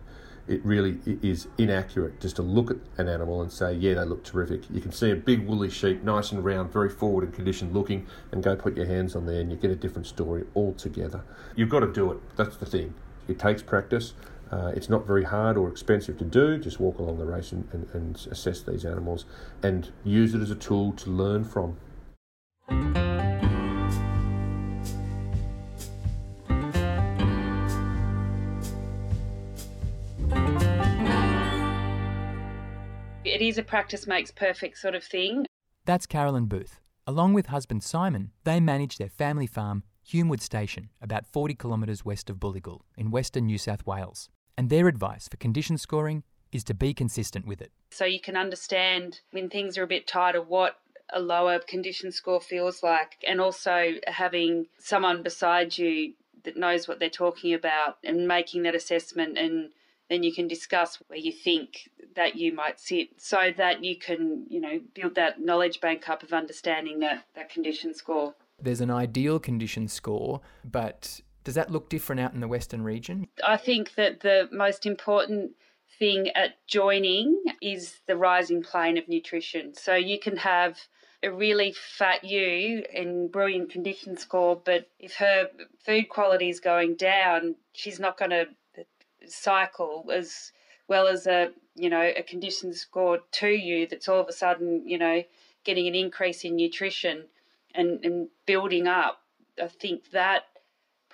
it 0.49 0.65
really 0.65 0.99
is 1.23 1.47
inaccurate 1.59 2.21
just 2.21 2.37
to 2.37 2.43
look 2.43 2.71
at 2.71 2.79
an 2.97 3.07
animal 3.07 3.43
and 3.43 3.53
say, 3.53 3.75
yeah, 3.75 3.95
they 3.95 4.05
look 4.05 4.25
terrific. 4.25 4.63
You 4.71 4.81
can 4.81 4.93
see 4.93 5.11
a 5.11 5.17
big 5.17 5.47
woolly 5.47 5.69
sheep, 5.69 6.03
nice 6.03 6.33
and 6.33 6.43
round, 6.43 6.73
very 6.73 6.89
forward 6.89 7.25
and 7.25 7.35
conditioned 7.35 7.75
looking, 7.75 8.07
and 8.33 8.43
go 8.43 8.57
put 8.57 8.75
your 8.75 8.87
hands 8.87 9.15
on 9.15 9.27
there 9.27 9.41
and 9.41 9.51
you 9.51 9.59
get 9.59 9.71
a 9.71 9.77
different 9.77 10.07
story 10.07 10.45
altogether. 10.57 11.23
You've 11.55 11.69
got 11.69 11.81
to 11.81 11.93
do 11.93 12.11
it. 12.13 12.37
That's 12.37 12.57
the 12.57 12.65
thing. 12.65 12.95
It 13.29 13.39
takes 13.39 13.63
practice. 13.63 14.15
Uh, 14.51 14.73
it's 14.75 14.89
not 14.89 15.07
very 15.07 15.25
hard 15.25 15.57
or 15.57 15.69
expensive 15.69 16.17
to 16.19 16.25
do. 16.25 16.59
Just 16.59 16.81
walk 16.81 16.99
along 16.99 17.19
the 17.19 17.27
race 17.27 17.53
and, 17.53 17.69
and, 17.73 17.87
and 17.93 18.27
assess 18.31 18.63
these 18.63 18.85
animals 18.85 19.27
and 19.63 19.91
use 20.05 20.35
it 20.35 20.41
as 20.41 20.51
a 20.51 20.55
tool 20.55 20.93
to 20.93 21.11
learn 21.11 21.45
from. 21.45 21.77
It 33.25 33.43
is 33.43 33.59
a 33.59 33.63
practice 33.63 34.07
makes 34.07 34.31
perfect 34.31 34.79
sort 34.79 34.95
of 34.95 35.05
thing. 35.05 35.45
That's 35.85 36.07
Carolyn 36.07 36.47
Booth. 36.47 36.81
Along 37.07 37.35
with 37.35 37.47
husband 37.47 37.83
Simon, 37.83 38.33
they 38.45 38.61
manage 38.61 38.97
their 38.97 39.09
family 39.09 39.47
farm, 39.47 39.85
Humewood 40.07 40.41
Station, 40.41 40.91
about 41.01 41.27
40 41.27 41.55
kilometres 41.55 42.05
west 42.05 42.31
of 42.31 42.39
Booligal 42.39 42.81
in 42.97 43.11
western 43.11 43.47
New 43.47 43.59
South 43.59 43.87
Wales. 43.87 44.29
And 44.59 44.71
their 44.71 44.89
advice 44.89 45.29
for 45.29 45.37
condition 45.37 45.79
scoring 45.79 46.25
is 46.51 46.65
to 46.65 46.75
be 46.75 46.93
consistent 46.93 47.47
with 47.47 47.63
it. 47.63 47.71
So 47.91 48.05
you 48.05 48.21
can 48.21 48.37
understand 48.37 49.21
when 49.31 49.49
things 49.49 49.79
are 49.79 49.85
a 49.85 49.87
bit 49.87 50.09
tighter 50.09 50.43
what 50.43 50.81
a 51.13 51.21
lower 51.21 51.61
condition 51.61 52.11
score 52.11 52.41
feels 52.41 52.83
like, 52.83 53.25
and 53.27 53.41
also 53.41 53.93
having 54.09 54.67
someone 54.77 55.23
beside 55.23 55.79
you 55.79 56.15
that 56.43 56.57
knows 56.57 56.89
what 56.89 56.99
they're 56.99 57.09
talking 57.09 57.55
about 57.55 57.99
and 58.03 58.27
making 58.27 58.65
that 58.65 58.75
assessment 58.75 59.39
and 59.39 59.71
then 60.11 60.23
you 60.23 60.33
can 60.33 60.49
discuss 60.49 60.99
where 61.07 61.19
you 61.19 61.33
think 61.33 61.91
that 62.17 62.35
you 62.35 62.53
might 62.53 62.81
sit 62.81 63.11
so 63.19 63.53
that 63.57 63.85
you 63.85 63.97
can, 63.97 64.47
you 64.49 64.61
know, 64.61 64.81
build 64.95 65.15
that 65.15 65.41
knowledge 65.41 65.81
bank 65.81 66.09
up 66.09 66.23
of 66.23 66.33
understanding 66.33 66.99
that, 67.01 67.25
that 67.37 67.51
condition 67.51 67.95
score. 67.95 68.35
There's 68.61 68.81
an 68.81 68.91
ideal 68.91 69.39
condition 69.39 69.87
score, 69.87 70.41
but 70.65 71.21
does 71.49 71.55
that 71.55 71.71
look 71.71 71.89
different 71.89 72.21
out 72.21 72.35
in 72.35 72.41
the 72.41 72.47
Western 72.47 72.83
region? 72.83 73.27
I 73.43 73.57
think 73.57 73.95
that 73.95 74.21
the 74.21 74.51
most 74.53 74.85
important 74.85 75.53
thing 75.99 76.29
at 76.35 76.57
joining 76.67 77.43
is 77.63 78.01
the 78.07 78.19
rising 78.19 78.63
plane 78.63 78.99
of 78.99 79.09
nutrition. 79.09 79.73
So 79.73 79.95
you 79.95 80.21
can 80.21 80.37
have 80.37 80.79
a 81.23 81.31
really 81.31 81.73
fat 81.73 82.23
ewe 82.23 82.85
and 82.95 83.33
brilliant 83.33 83.71
condition 83.71 84.19
score, 84.19 84.61
but 84.63 84.91
if 84.99 85.15
her 85.15 85.49
food 85.87 86.11
quality 86.11 86.51
is 86.51 86.61
going 86.61 86.97
down, 86.97 87.55
she's 87.73 87.99
not 87.99 88.19
going 88.19 88.33
to 88.33 88.49
cycle 89.27 90.11
as 90.13 90.53
well 90.87 91.07
as 91.07 91.27
a 91.27 91.53
you 91.75 91.89
know 91.89 92.13
a 92.15 92.23
condition 92.23 92.75
score 92.75 93.21
to 93.31 93.49
you 93.49 93.87
that's 93.87 94.09
all 94.09 94.21
of 94.21 94.29
a 94.29 94.33
sudden 94.33 94.87
you 94.87 94.97
know 94.97 95.23
getting 95.65 95.87
an 95.87 95.95
increase 95.95 96.45
in 96.45 96.57
nutrition 96.57 97.25
and, 97.75 98.03
and 98.05 98.29
building 98.47 98.87
up 98.89 99.21
i 99.63 99.67
think 99.67 100.11
that 100.13 100.45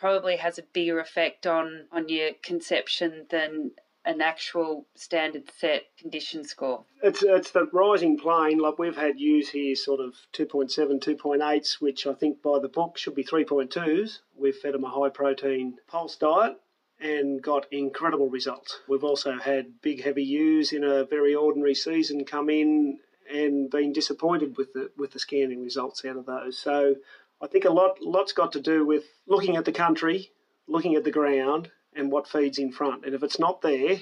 probably 0.04 0.36
has 0.36 0.58
a 0.58 0.62
bigger 0.74 1.00
effect 1.00 1.46
on 1.46 1.86
on 1.90 2.10
your 2.10 2.32
conception 2.42 3.24
than 3.30 3.70
an 4.04 4.20
actual 4.20 4.84
standard 4.94 5.50
set 5.50 5.84
condition 5.98 6.44
score. 6.44 6.84
It's 7.02 7.22
it's 7.22 7.52
the 7.52 7.70
rising 7.72 8.18
plane. 8.18 8.58
Like 8.58 8.78
we've 8.78 8.94
had 8.94 9.18
ewes 9.18 9.48
here, 9.48 9.74
sort 9.74 10.00
of 10.00 10.12
2.7, 10.34 11.00
2.8s, 11.02 11.80
which 11.80 12.06
I 12.06 12.12
think 12.12 12.42
by 12.42 12.58
the 12.58 12.68
book 12.68 12.98
should 12.98 13.14
be 13.14 13.24
3.2s. 13.24 14.18
We've 14.36 14.54
fed 14.54 14.74
them 14.74 14.84
a 14.84 14.90
high 14.90 15.08
protein 15.08 15.78
pulse 15.86 16.16
diet, 16.16 16.58
and 17.00 17.40
got 17.40 17.72
incredible 17.72 18.28
results. 18.28 18.80
We've 18.86 19.04
also 19.04 19.38
had 19.38 19.80
big 19.80 20.04
heavy 20.04 20.24
ewes 20.24 20.74
in 20.74 20.84
a 20.84 21.06
very 21.06 21.34
ordinary 21.34 21.74
season 21.74 22.26
come 22.26 22.50
in 22.50 22.98
and 23.32 23.70
been 23.70 23.94
disappointed 23.94 24.58
with 24.58 24.74
the 24.74 24.90
with 24.98 25.12
the 25.12 25.18
scanning 25.18 25.62
results 25.62 26.04
out 26.04 26.18
of 26.18 26.26
those. 26.26 26.58
So 26.58 26.96
I 27.44 27.46
think 27.46 27.66
a 27.66 27.70
lot 27.70 28.00
lot's 28.00 28.32
got 28.32 28.52
to 28.52 28.60
do 28.60 28.86
with 28.86 29.04
looking 29.26 29.56
at 29.56 29.66
the 29.66 29.72
country, 29.72 30.30
looking 30.66 30.94
at 30.94 31.04
the 31.04 31.10
ground, 31.10 31.70
and 31.94 32.10
what 32.10 32.26
feeds 32.26 32.58
in 32.58 32.72
front. 32.72 33.04
And 33.04 33.14
if 33.14 33.22
it's 33.22 33.38
not 33.38 33.60
there, 33.60 33.98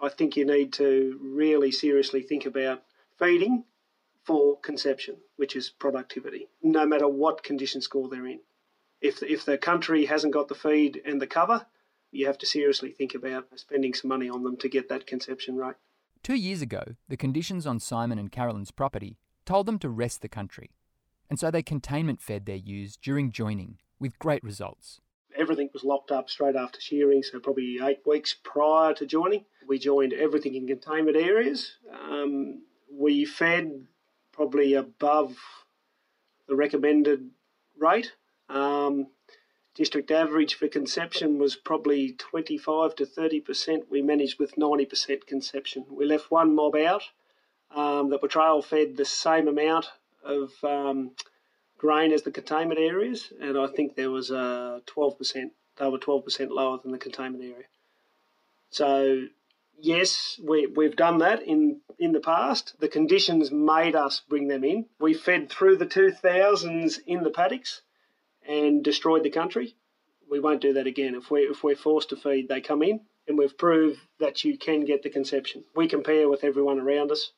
I 0.00 0.08
think 0.08 0.38
you 0.38 0.46
need 0.46 0.72
to 0.74 1.20
really 1.22 1.70
seriously 1.70 2.22
think 2.22 2.46
about 2.46 2.82
feeding 3.18 3.64
for 4.24 4.58
conception, 4.60 5.16
which 5.36 5.54
is 5.54 5.68
productivity, 5.68 6.48
no 6.62 6.86
matter 6.86 7.06
what 7.06 7.42
condition 7.42 7.82
score 7.82 8.08
they're 8.08 8.26
in. 8.26 8.40
If 9.02 9.22
if 9.22 9.44
the 9.44 9.58
country 9.58 10.06
hasn't 10.06 10.32
got 10.32 10.48
the 10.48 10.54
feed 10.54 11.02
and 11.04 11.20
the 11.20 11.26
cover, 11.26 11.66
you 12.10 12.26
have 12.26 12.38
to 12.38 12.46
seriously 12.46 12.90
think 12.90 13.14
about 13.14 13.48
spending 13.56 13.92
some 13.92 14.08
money 14.08 14.30
on 14.30 14.44
them 14.44 14.56
to 14.56 14.70
get 14.70 14.88
that 14.88 15.06
conception 15.06 15.56
right. 15.56 15.76
Two 16.22 16.36
years 16.36 16.62
ago, 16.62 16.96
the 17.06 17.18
conditions 17.18 17.66
on 17.66 17.80
Simon 17.80 18.18
and 18.18 18.32
Carolyn's 18.32 18.70
property 18.70 19.18
told 19.44 19.66
them 19.66 19.78
to 19.80 19.90
rest 19.90 20.22
the 20.22 20.28
country, 20.30 20.70
and 21.32 21.40
so 21.40 21.50
they 21.50 21.62
containment 21.62 22.20
fed 22.20 22.44
their 22.44 22.56
ewes 22.56 22.94
during 22.94 23.32
joining 23.32 23.78
with 23.98 24.18
great 24.18 24.44
results. 24.44 25.00
Everything 25.34 25.70
was 25.72 25.82
locked 25.82 26.12
up 26.12 26.28
straight 26.28 26.56
after 26.56 26.78
shearing, 26.78 27.22
so 27.22 27.40
probably 27.40 27.78
eight 27.82 28.00
weeks 28.04 28.36
prior 28.44 28.92
to 28.92 29.06
joining. 29.06 29.46
We 29.66 29.78
joined 29.78 30.12
everything 30.12 30.54
in 30.56 30.66
containment 30.66 31.16
areas. 31.16 31.78
Um, 31.90 32.64
we 32.92 33.24
fed 33.24 33.86
probably 34.30 34.74
above 34.74 35.38
the 36.48 36.54
recommended 36.54 37.30
rate. 37.78 38.12
Um, 38.50 39.06
District 39.74 40.10
average 40.10 40.56
for 40.56 40.68
conception 40.68 41.38
was 41.38 41.56
probably 41.56 42.12
25 42.12 42.94
to 42.96 43.06
30%. 43.06 43.84
We 43.88 44.02
managed 44.02 44.38
with 44.38 44.56
90% 44.56 45.26
conception. 45.26 45.86
We 45.88 46.04
left 46.04 46.30
one 46.30 46.54
mob 46.54 46.76
out 46.76 47.04
um, 47.74 48.10
that 48.10 48.20
were 48.20 48.28
trail 48.28 48.60
fed 48.60 48.98
the 48.98 49.06
same 49.06 49.48
amount 49.48 49.86
of 50.24 50.52
um, 50.64 51.12
grain 51.78 52.12
as 52.12 52.22
the 52.22 52.30
containment 52.30 52.80
areas, 52.80 53.32
and 53.40 53.58
I 53.58 53.66
think 53.66 53.96
there 53.96 54.10
was 54.10 54.30
a 54.30 54.82
12%, 54.86 55.50
they 55.76 55.88
were 55.88 55.98
12% 55.98 56.50
lower 56.50 56.78
than 56.82 56.92
the 56.92 56.98
containment 56.98 57.44
area. 57.44 57.66
So, 58.70 59.26
yes, 59.78 60.40
we, 60.42 60.66
we've 60.66 60.96
done 60.96 61.18
that 61.18 61.42
in, 61.42 61.80
in 61.98 62.12
the 62.12 62.20
past. 62.20 62.74
The 62.80 62.88
conditions 62.88 63.50
made 63.50 63.94
us 63.94 64.22
bring 64.28 64.48
them 64.48 64.64
in. 64.64 64.86
We 64.98 65.14
fed 65.14 65.50
through 65.50 65.76
the 65.76 65.86
2000s 65.86 66.98
in 67.06 67.22
the 67.22 67.30
paddocks 67.30 67.82
and 68.46 68.82
destroyed 68.82 69.24
the 69.24 69.30
country. 69.30 69.74
We 70.30 70.40
won't 70.40 70.62
do 70.62 70.72
that 70.74 70.86
again. 70.86 71.14
If 71.14 71.30
we 71.30 71.42
if 71.42 71.62
we're 71.62 71.76
forced 71.76 72.08
to 72.10 72.16
feed, 72.16 72.48
they 72.48 72.60
come 72.60 72.82
in, 72.82 73.00
and 73.28 73.36
we've 73.36 73.56
proved 73.58 74.00
that 74.18 74.44
you 74.44 74.56
can 74.56 74.84
get 74.84 75.02
the 75.02 75.10
conception. 75.10 75.64
We 75.76 75.88
compare 75.88 76.28
with 76.28 76.42
everyone 76.42 76.80
around 76.80 77.12
us, 77.12 77.32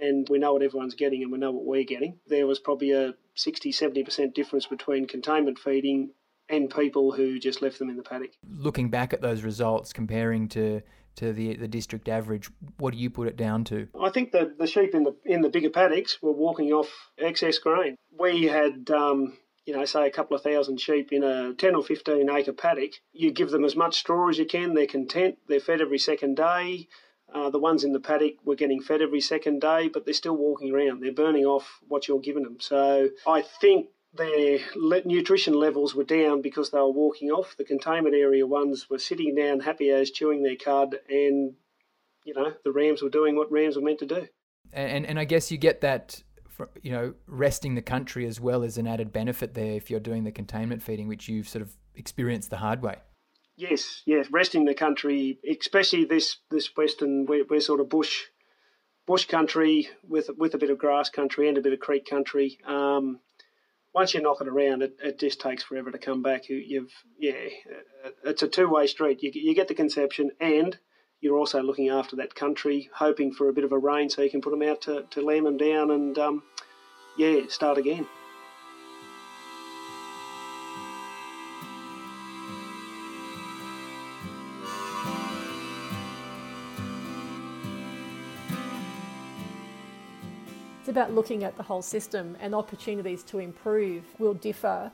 and 0.00 0.26
we 0.30 0.38
know 0.38 0.52
what 0.52 0.62
everyone's 0.62 0.94
getting, 0.94 1.22
and 1.22 1.32
we 1.32 1.38
know 1.38 1.50
what 1.50 1.64
we're 1.64 1.84
getting. 1.84 2.18
There 2.26 2.46
was 2.46 2.58
probably 2.58 2.92
a 2.92 3.14
60 3.34 3.72
70% 3.72 4.34
difference 4.34 4.66
between 4.66 5.06
containment 5.06 5.58
feeding 5.58 6.10
and 6.48 6.68
people 6.68 7.12
who 7.12 7.38
just 7.38 7.62
left 7.62 7.78
them 7.78 7.90
in 7.90 7.96
the 7.96 8.02
paddock. 8.02 8.32
Looking 8.48 8.90
back 8.90 9.12
at 9.12 9.20
those 9.20 9.42
results, 9.42 9.92
comparing 9.92 10.48
to 10.48 10.82
to 11.16 11.32
the 11.32 11.56
the 11.56 11.68
district 11.68 12.08
average, 12.08 12.48
what 12.78 12.92
do 12.92 12.98
you 12.98 13.10
put 13.10 13.28
it 13.28 13.36
down 13.36 13.64
to? 13.64 13.88
I 14.00 14.10
think 14.10 14.32
the 14.32 14.54
the 14.58 14.66
sheep 14.66 14.94
in 14.94 15.04
the 15.04 15.16
in 15.24 15.42
the 15.42 15.48
bigger 15.48 15.70
paddocks 15.70 16.20
were 16.22 16.32
walking 16.32 16.72
off 16.72 17.10
excess 17.18 17.58
grain. 17.58 17.96
We 18.18 18.44
had 18.44 18.90
um, 18.90 19.36
you 19.66 19.76
know, 19.76 19.84
say 19.84 20.06
a 20.06 20.10
couple 20.10 20.36
of 20.36 20.42
thousand 20.42 20.80
sheep 20.80 21.12
in 21.12 21.22
a 21.22 21.54
10 21.54 21.74
or 21.74 21.82
15 21.84 22.28
acre 22.28 22.52
paddock, 22.52 22.92
you 23.12 23.30
give 23.30 23.50
them 23.50 23.64
as 23.64 23.76
much 23.76 23.98
straw 23.98 24.28
as 24.28 24.38
you 24.38 24.46
can. 24.46 24.74
They're 24.74 24.86
content. 24.86 25.38
They're 25.46 25.60
fed 25.60 25.80
every 25.80 25.98
second 25.98 26.36
day. 26.36 26.88
Uh, 27.32 27.50
the 27.50 27.58
ones 27.58 27.84
in 27.84 27.92
the 27.92 28.00
paddock 28.00 28.34
were 28.44 28.56
getting 28.56 28.82
fed 28.82 29.02
every 29.02 29.20
second 29.20 29.60
day, 29.60 29.88
but 29.88 30.04
they're 30.04 30.14
still 30.14 30.36
walking 30.36 30.74
around. 30.74 31.00
They're 31.00 31.12
burning 31.12 31.44
off 31.44 31.80
what 31.88 32.08
you're 32.08 32.20
giving 32.20 32.42
them. 32.42 32.58
So 32.60 33.10
I 33.26 33.42
think 33.42 33.88
their 34.14 34.58
nutrition 35.04 35.54
levels 35.54 35.94
were 35.94 36.04
down 36.04 36.42
because 36.42 36.70
they 36.70 36.78
were 36.78 36.90
walking 36.90 37.30
off. 37.30 37.56
The 37.56 37.64
containment 37.64 38.14
area 38.14 38.46
ones 38.46 38.90
were 38.90 38.98
sitting 38.98 39.34
down 39.34 39.60
happy 39.60 39.90
as 39.90 40.10
chewing 40.10 40.42
their 40.42 40.56
cud, 40.56 40.96
and 41.08 41.54
you 42.24 42.34
know 42.34 42.52
the 42.64 42.72
rams 42.72 43.02
were 43.02 43.08
doing 43.08 43.36
what 43.36 43.52
rams 43.52 43.76
were 43.76 43.82
meant 43.82 44.00
to 44.00 44.06
do. 44.06 44.26
And 44.72 45.06
and 45.06 45.18
I 45.18 45.24
guess 45.24 45.52
you 45.52 45.58
get 45.58 45.80
that 45.82 46.22
you 46.82 46.92
know, 46.92 47.14
resting 47.26 47.74
the 47.74 47.82
country 47.82 48.26
as 48.26 48.40
well 48.40 48.62
as 48.62 48.78
an 48.78 48.86
added 48.86 49.12
benefit 49.12 49.54
there 49.54 49.72
if 49.72 49.90
you're 49.90 50.00
doing 50.00 50.24
the 50.24 50.32
containment 50.32 50.82
feeding, 50.82 51.08
which 51.08 51.28
you've 51.28 51.48
sort 51.48 51.62
of 51.62 51.72
experienced 51.94 52.50
the 52.50 52.56
hard 52.56 52.82
way. 52.82 52.96
Yes, 53.60 54.00
yes, 54.06 54.26
resting 54.30 54.64
the 54.64 54.72
country, 54.72 55.38
especially 55.46 56.06
this 56.06 56.38
this 56.50 56.74
western, 56.74 57.26
we're, 57.26 57.44
we're 57.44 57.60
sort 57.60 57.80
of 57.80 57.90
bush 57.90 58.22
bush 59.06 59.26
country 59.26 59.86
with 60.02 60.30
with 60.38 60.54
a 60.54 60.58
bit 60.58 60.70
of 60.70 60.78
grass 60.78 61.10
country 61.10 61.46
and 61.46 61.58
a 61.58 61.60
bit 61.60 61.74
of 61.74 61.78
creek 61.78 62.08
country. 62.08 62.58
Um, 62.66 63.20
once 63.94 64.14
you 64.14 64.22
knock 64.22 64.40
it 64.40 64.48
around, 64.48 64.82
it, 64.82 64.96
it 65.04 65.18
just 65.18 65.42
takes 65.42 65.62
forever 65.62 65.90
to 65.90 65.98
come 65.98 66.22
back. 66.22 66.48
You, 66.48 66.80
have 66.80 66.90
yeah, 67.18 67.34
it's 68.24 68.42
a 68.42 68.48
two 68.48 68.66
way 68.66 68.86
street. 68.86 69.22
You, 69.22 69.30
you 69.34 69.54
get 69.54 69.68
the 69.68 69.74
conception 69.74 70.30
and 70.40 70.78
you're 71.20 71.36
also 71.36 71.60
looking 71.62 71.90
after 71.90 72.16
that 72.16 72.34
country, 72.34 72.88
hoping 72.94 73.30
for 73.30 73.50
a 73.50 73.52
bit 73.52 73.64
of 73.64 73.72
a 73.72 73.78
rain 73.78 74.08
so 74.08 74.22
you 74.22 74.30
can 74.30 74.40
put 74.40 74.52
them 74.52 74.62
out 74.62 74.80
to, 74.82 75.04
to 75.10 75.20
lamb 75.20 75.44
them 75.44 75.58
down 75.58 75.90
and, 75.90 76.18
um, 76.18 76.42
yeah, 77.18 77.40
start 77.48 77.76
again. 77.76 78.06
About 90.90 91.12
looking 91.12 91.44
at 91.44 91.56
the 91.56 91.62
whole 91.62 91.82
system 91.82 92.36
and 92.40 92.54
opportunities 92.54 93.22
to 93.24 93.38
improve 93.38 94.04
will 94.18 94.34
differ 94.34 94.90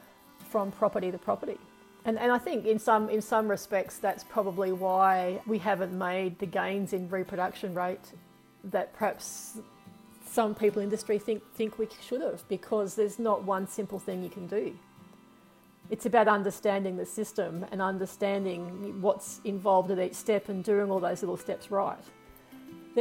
from 0.48 0.70
property 0.70 1.10
to 1.10 1.18
property. 1.18 1.58
And, 2.04 2.18
and 2.18 2.30
I 2.30 2.38
think 2.38 2.66
in 2.66 2.78
some 2.78 3.08
in 3.10 3.20
some 3.20 3.48
respects 3.48 3.98
that's 3.98 4.22
probably 4.22 4.70
why 4.70 5.40
we 5.46 5.58
haven't 5.58 5.92
made 5.92 6.38
the 6.38 6.46
gains 6.46 6.92
in 6.92 7.08
reproduction 7.08 7.74
rate 7.74 8.12
that 8.62 8.94
perhaps 8.94 9.58
some 10.24 10.54
people 10.54 10.80
in 10.80 10.84
industry 10.84 11.18
think 11.18 11.42
think 11.54 11.78
we 11.78 11.88
should 12.00 12.20
have 12.20 12.46
because 12.48 12.94
there's 12.94 13.18
not 13.18 13.42
one 13.42 13.66
simple 13.66 13.98
thing 13.98 14.22
you 14.22 14.28
can 14.28 14.46
do. 14.46 14.78
It's 15.90 16.06
about 16.06 16.28
understanding 16.28 16.96
the 16.96 17.06
system 17.06 17.66
and 17.72 17.80
understanding 17.82 19.00
what's 19.00 19.40
involved 19.44 19.90
at 19.90 19.98
each 19.98 20.14
step 20.14 20.48
and 20.48 20.62
doing 20.62 20.90
all 20.90 21.00
those 21.00 21.22
little 21.22 21.36
steps 21.36 21.70
right. 21.70 21.98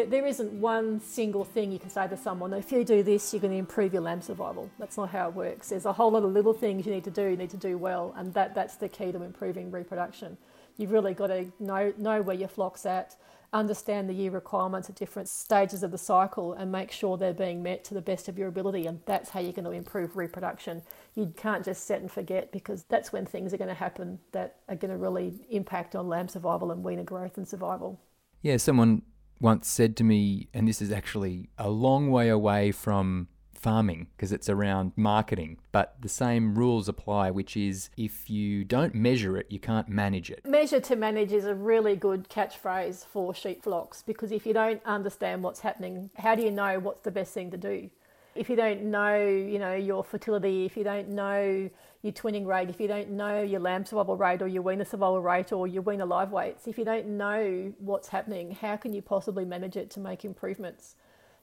There 0.03 0.25
isn't 0.25 0.51
one 0.51 0.99
single 0.99 1.45
thing 1.45 1.71
you 1.71 1.79
can 1.79 1.89
say 1.89 2.05
to 2.07 2.17
someone, 2.17 2.51
if 2.53 2.69
you 2.71 2.83
do 2.83 3.01
this, 3.01 3.33
you're 3.33 3.39
going 3.39 3.53
to 3.53 3.57
improve 3.57 3.93
your 3.93 4.01
lamb 4.01 4.21
survival. 4.21 4.69
That's 4.77 4.97
not 4.97 5.09
how 5.09 5.29
it 5.29 5.35
works. 5.35 5.69
There's 5.69 5.85
a 5.85 5.93
whole 5.93 6.11
lot 6.11 6.23
of 6.23 6.33
little 6.33 6.53
things 6.53 6.85
you 6.85 6.91
need 6.91 7.05
to 7.05 7.11
do, 7.11 7.29
you 7.29 7.37
need 7.37 7.49
to 7.51 7.57
do 7.57 7.77
well, 7.77 8.13
and 8.17 8.33
that, 8.33 8.53
that's 8.53 8.75
the 8.75 8.89
key 8.89 9.13
to 9.13 9.23
improving 9.23 9.71
reproduction. 9.71 10.37
You've 10.75 10.91
really 10.91 11.13
got 11.13 11.27
to 11.27 11.51
know, 11.59 11.93
know 11.97 12.21
where 12.21 12.35
your 12.35 12.49
flock's 12.49 12.85
at, 12.85 13.15
understand 13.53 14.09
the 14.09 14.13
year 14.13 14.31
requirements 14.31 14.89
at 14.89 14.95
different 14.95 15.29
stages 15.29 15.81
of 15.81 15.91
the 15.91 15.97
cycle, 15.97 16.51
and 16.51 16.69
make 16.69 16.91
sure 16.91 17.15
they're 17.15 17.33
being 17.33 17.63
met 17.63 17.85
to 17.85 17.93
the 17.93 18.01
best 18.01 18.27
of 18.27 18.37
your 18.37 18.49
ability, 18.49 18.87
and 18.87 18.99
that's 19.05 19.29
how 19.29 19.39
you're 19.39 19.53
going 19.53 19.63
to 19.63 19.71
improve 19.71 20.17
reproduction. 20.17 20.81
You 21.13 21.33
can't 21.37 21.63
just 21.63 21.87
set 21.87 22.01
and 22.01 22.11
forget 22.11 22.51
because 22.51 22.83
that's 22.89 23.13
when 23.13 23.25
things 23.25 23.53
are 23.53 23.57
going 23.57 23.69
to 23.69 23.73
happen 23.73 24.19
that 24.33 24.57
are 24.67 24.75
going 24.75 24.91
to 24.91 24.97
really 24.97 25.35
impact 25.49 25.95
on 25.95 26.09
lamb 26.09 26.27
survival 26.27 26.71
and 26.71 26.83
weaner 26.83 27.03
growth 27.03 27.37
and 27.37 27.47
survival. 27.47 27.97
Yeah, 28.41 28.57
someone 28.57 29.01
once 29.39 29.67
said 29.67 29.95
to 29.97 30.03
me, 30.03 30.47
and 30.53 30.67
this 30.67 30.81
is 30.81 30.91
actually 30.91 31.49
a 31.57 31.69
long 31.69 32.11
way 32.11 32.29
away 32.29 32.71
from 32.71 33.27
farming 33.65 34.05
because 34.15 34.31
it's 34.31 34.47
around 34.47 34.91
marketing, 34.95 35.57
but 35.71 35.95
the 35.99 36.07
same 36.07 36.53
rules 36.53 36.87
apply, 36.87 37.31
which 37.31 37.57
is 37.57 37.89
if 37.97 38.29
you 38.29 38.63
don't 38.63 38.93
measure 38.93 39.37
it, 39.37 39.47
you 39.49 39.59
can't 39.59 39.89
manage 39.89 40.29
it. 40.29 40.45
Measure 40.45 40.79
to 40.79 40.95
manage 40.95 41.31
is 41.31 41.45
a 41.45 41.55
really 41.55 41.95
good 41.95 42.29
catchphrase 42.29 43.03
for 43.05 43.33
sheep 43.33 43.63
flocks 43.63 44.03
because 44.03 44.31
if 44.31 44.45
you 44.45 44.53
don't 44.53 44.81
understand 44.85 45.41
what's 45.41 45.61
happening, 45.61 46.11
how 46.15 46.35
do 46.35 46.43
you 46.43 46.51
know 46.51 46.79
what's 46.79 47.01
the 47.01 47.09
best 47.09 47.33
thing 47.33 47.49
to 47.49 47.57
do? 47.57 47.89
If 48.35 48.49
you 48.49 48.57
don't 48.57 48.83
know, 48.83 49.17
you 49.17 49.59
know, 49.59 49.73
your 49.73 50.03
fertility, 50.03 50.65
if 50.65 50.75
you 50.75 50.83
don't 50.83 51.09
know 51.09 51.69
your 52.01 52.13
twinning 52.13 52.45
rate, 52.45 52.69
if 52.69 52.79
you 52.81 52.87
don't 52.87 53.11
know 53.11 53.41
your 53.41 53.61
lamb 53.61 53.85
survival 53.85 54.17
rate 54.17 54.41
or 54.41 54.47
your 54.47 54.61
weaner 54.61 54.85
survival 54.85 55.21
rate 55.21 55.53
or 55.53 55.67
your 55.67 55.81
weaner 55.81 56.05
live 56.05 56.31
weights, 56.31 56.67
if 56.67 56.77
you 56.77 56.83
don't 56.83 57.07
know 57.07 57.73
what's 57.79 58.09
happening, 58.09 58.51
how 58.51 58.75
can 58.75 58.93
you 58.93 59.01
possibly 59.01 59.45
manage 59.45 59.77
it 59.77 59.89
to 59.91 59.99
make 60.01 60.25
improvements? 60.25 60.95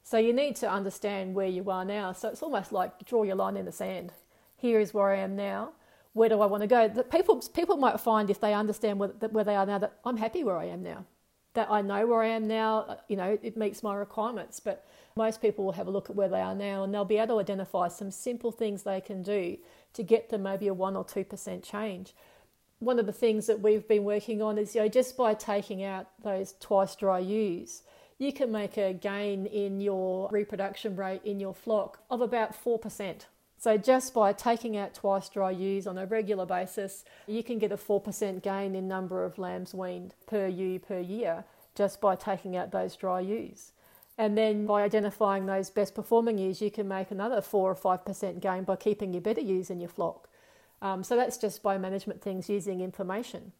So 0.02 0.18
you 0.18 0.32
need 0.32 0.56
to 0.56 0.70
understand 0.70 1.34
where 1.34 1.46
you 1.46 1.70
are 1.70 1.84
now. 1.84 2.12
So 2.12 2.28
it's 2.28 2.42
almost 2.42 2.72
like 2.72 3.04
draw 3.06 3.22
your 3.22 3.36
line 3.36 3.56
in 3.56 3.64
the 3.64 3.72
sand. 3.72 4.12
Here 4.56 4.78
is 4.78 4.92
where 4.92 5.10
I 5.10 5.18
am 5.18 5.34
now. 5.34 5.72
Where 6.12 6.28
do 6.28 6.40
I 6.40 6.46
want 6.46 6.62
to 6.62 6.66
go? 6.66 6.88
That 6.88 7.10
people 7.10 7.42
people 7.54 7.76
might 7.76 7.98
find 7.98 8.28
if 8.28 8.40
they 8.40 8.52
understand 8.52 8.98
where, 8.98 9.08
where 9.08 9.44
they 9.44 9.56
are 9.56 9.64
now 9.64 9.78
that 9.78 9.98
I'm 10.04 10.18
happy 10.18 10.44
where 10.44 10.58
I 10.58 10.66
am 10.66 10.82
now. 10.82 11.06
That 11.54 11.70
I 11.70 11.80
know 11.80 12.06
where 12.06 12.22
I 12.22 12.28
am 12.28 12.46
now. 12.46 12.80
Uh, 12.80 12.96
you 13.08 13.16
know, 13.16 13.38
it 13.42 13.56
meets 13.56 13.82
my 13.82 13.94
requirements. 13.94 14.60
But 14.60 14.84
most 15.16 15.40
people 15.40 15.64
will 15.64 15.72
have 15.72 15.86
a 15.86 15.90
look 15.90 16.10
at 16.10 16.16
where 16.16 16.28
they 16.28 16.40
are 16.40 16.54
now 16.54 16.84
and 16.84 16.92
they'll 16.92 17.04
be 17.04 17.18
able 17.18 17.36
to 17.36 17.40
identify 17.40 17.88
some 17.88 18.10
simple 18.10 18.52
things 18.52 18.82
they 18.82 19.00
can 19.00 19.22
do 19.22 19.58
to 19.94 20.02
get 20.02 20.30
them 20.30 20.42
maybe 20.42 20.68
a 20.68 20.74
1 20.74 20.96
or 20.96 21.04
2% 21.04 21.62
change. 21.62 22.14
One 22.78 22.98
of 22.98 23.06
the 23.06 23.12
things 23.12 23.46
that 23.46 23.60
we've 23.60 23.86
been 23.86 24.04
working 24.04 24.42
on 24.42 24.58
is 24.58 24.74
you 24.74 24.82
know, 24.82 24.88
just 24.88 25.16
by 25.16 25.34
taking 25.34 25.84
out 25.84 26.08
those 26.22 26.54
twice 26.60 26.96
dry 26.96 27.20
ewes, 27.20 27.82
you 28.18 28.32
can 28.32 28.50
make 28.50 28.76
a 28.76 28.92
gain 28.92 29.46
in 29.46 29.80
your 29.80 30.28
reproduction 30.30 30.96
rate 30.96 31.22
in 31.24 31.40
your 31.40 31.54
flock 31.54 32.00
of 32.10 32.20
about 32.20 32.52
4%. 32.52 33.26
So, 33.58 33.76
just 33.76 34.12
by 34.12 34.32
taking 34.32 34.76
out 34.76 34.92
twice 34.92 35.28
dry 35.28 35.52
ewes 35.52 35.86
on 35.86 35.96
a 35.96 36.04
regular 36.06 36.44
basis, 36.44 37.04
you 37.28 37.44
can 37.44 37.60
get 37.60 37.70
a 37.70 37.76
4% 37.76 38.42
gain 38.42 38.74
in 38.74 38.88
number 38.88 39.24
of 39.24 39.38
lambs 39.38 39.72
weaned 39.72 40.14
per 40.26 40.48
ewe 40.48 40.80
per 40.80 40.98
year 40.98 41.44
just 41.74 42.00
by 42.00 42.16
taking 42.16 42.56
out 42.56 42.72
those 42.72 42.96
dry 42.96 43.20
ewes. 43.20 43.72
And 44.22 44.38
then 44.38 44.66
by 44.66 44.84
identifying 44.84 45.46
those 45.46 45.68
best 45.68 45.96
performing 45.96 46.38
ewes, 46.38 46.62
you 46.62 46.70
can 46.70 46.86
make 46.86 47.10
another 47.10 47.40
4 47.40 47.72
or 47.72 47.74
5% 47.74 48.40
gain 48.40 48.62
by 48.62 48.76
keeping 48.76 49.12
your 49.12 49.20
better 49.20 49.40
ewes 49.40 49.68
in 49.68 49.80
your 49.80 49.88
flock. 49.88 50.28
Um, 50.80 51.02
so 51.02 51.16
that's 51.16 51.36
just 51.36 51.60
by 51.60 51.76
management 51.76 52.22
things 52.22 52.48
using 52.48 52.82
information. 52.82 53.50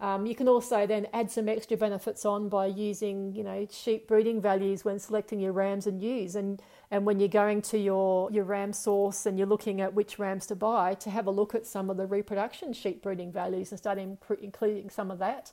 Um, 0.00 0.24
you 0.24 0.34
can 0.34 0.48
also 0.48 0.86
then 0.86 1.06
add 1.12 1.30
some 1.30 1.50
extra 1.50 1.76
benefits 1.76 2.24
on 2.24 2.48
by 2.48 2.64
using, 2.64 3.34
you 3.34 3.44
know, 3.44 3.68
sheep 3.70 4.08
breeding 4.08 4.40
values 4.40 4.86
when 4.86 4.98
selecting 4.98 5.38
your 5.38 5.52
rams 5.52 5.86
and 5.86 6.02
ewes, 6.02 6.34
and 6.34 6.62
and 6.90 7.04
when 7.04 7.20
you're 7.20 7.28
going 7.28 7.60
to 7.62 7.78
your 7.78 8.30
your 8.30 8.44
ram 8.44 8.72
source 8.72 9.26
and 9.26 9.36
you're 9.36 9.46
looking 9.46 9.82
at 9.82 9.92
which 9.92 10.18
rams 10.18 10.46
to 10.46 10.56
buy, 10.56 10.94
to 10.94 11.10
have 11.10 11.26
a 11.26 11.30
look 11.30 11.54
at 11.54 11.66
some 11.66 11.90
of 11.90 11.98
the 11.98 12.06
reproduction 12.06 12.72
sheep 12.72 13.02
breeding 13.02 13.32
values 13.32 13.70
and 13.70 13.78
start 13.78 13.98
including 13.98 14.88
some 14.88 15.10
of 15.10 15.18
that 15.18 15.52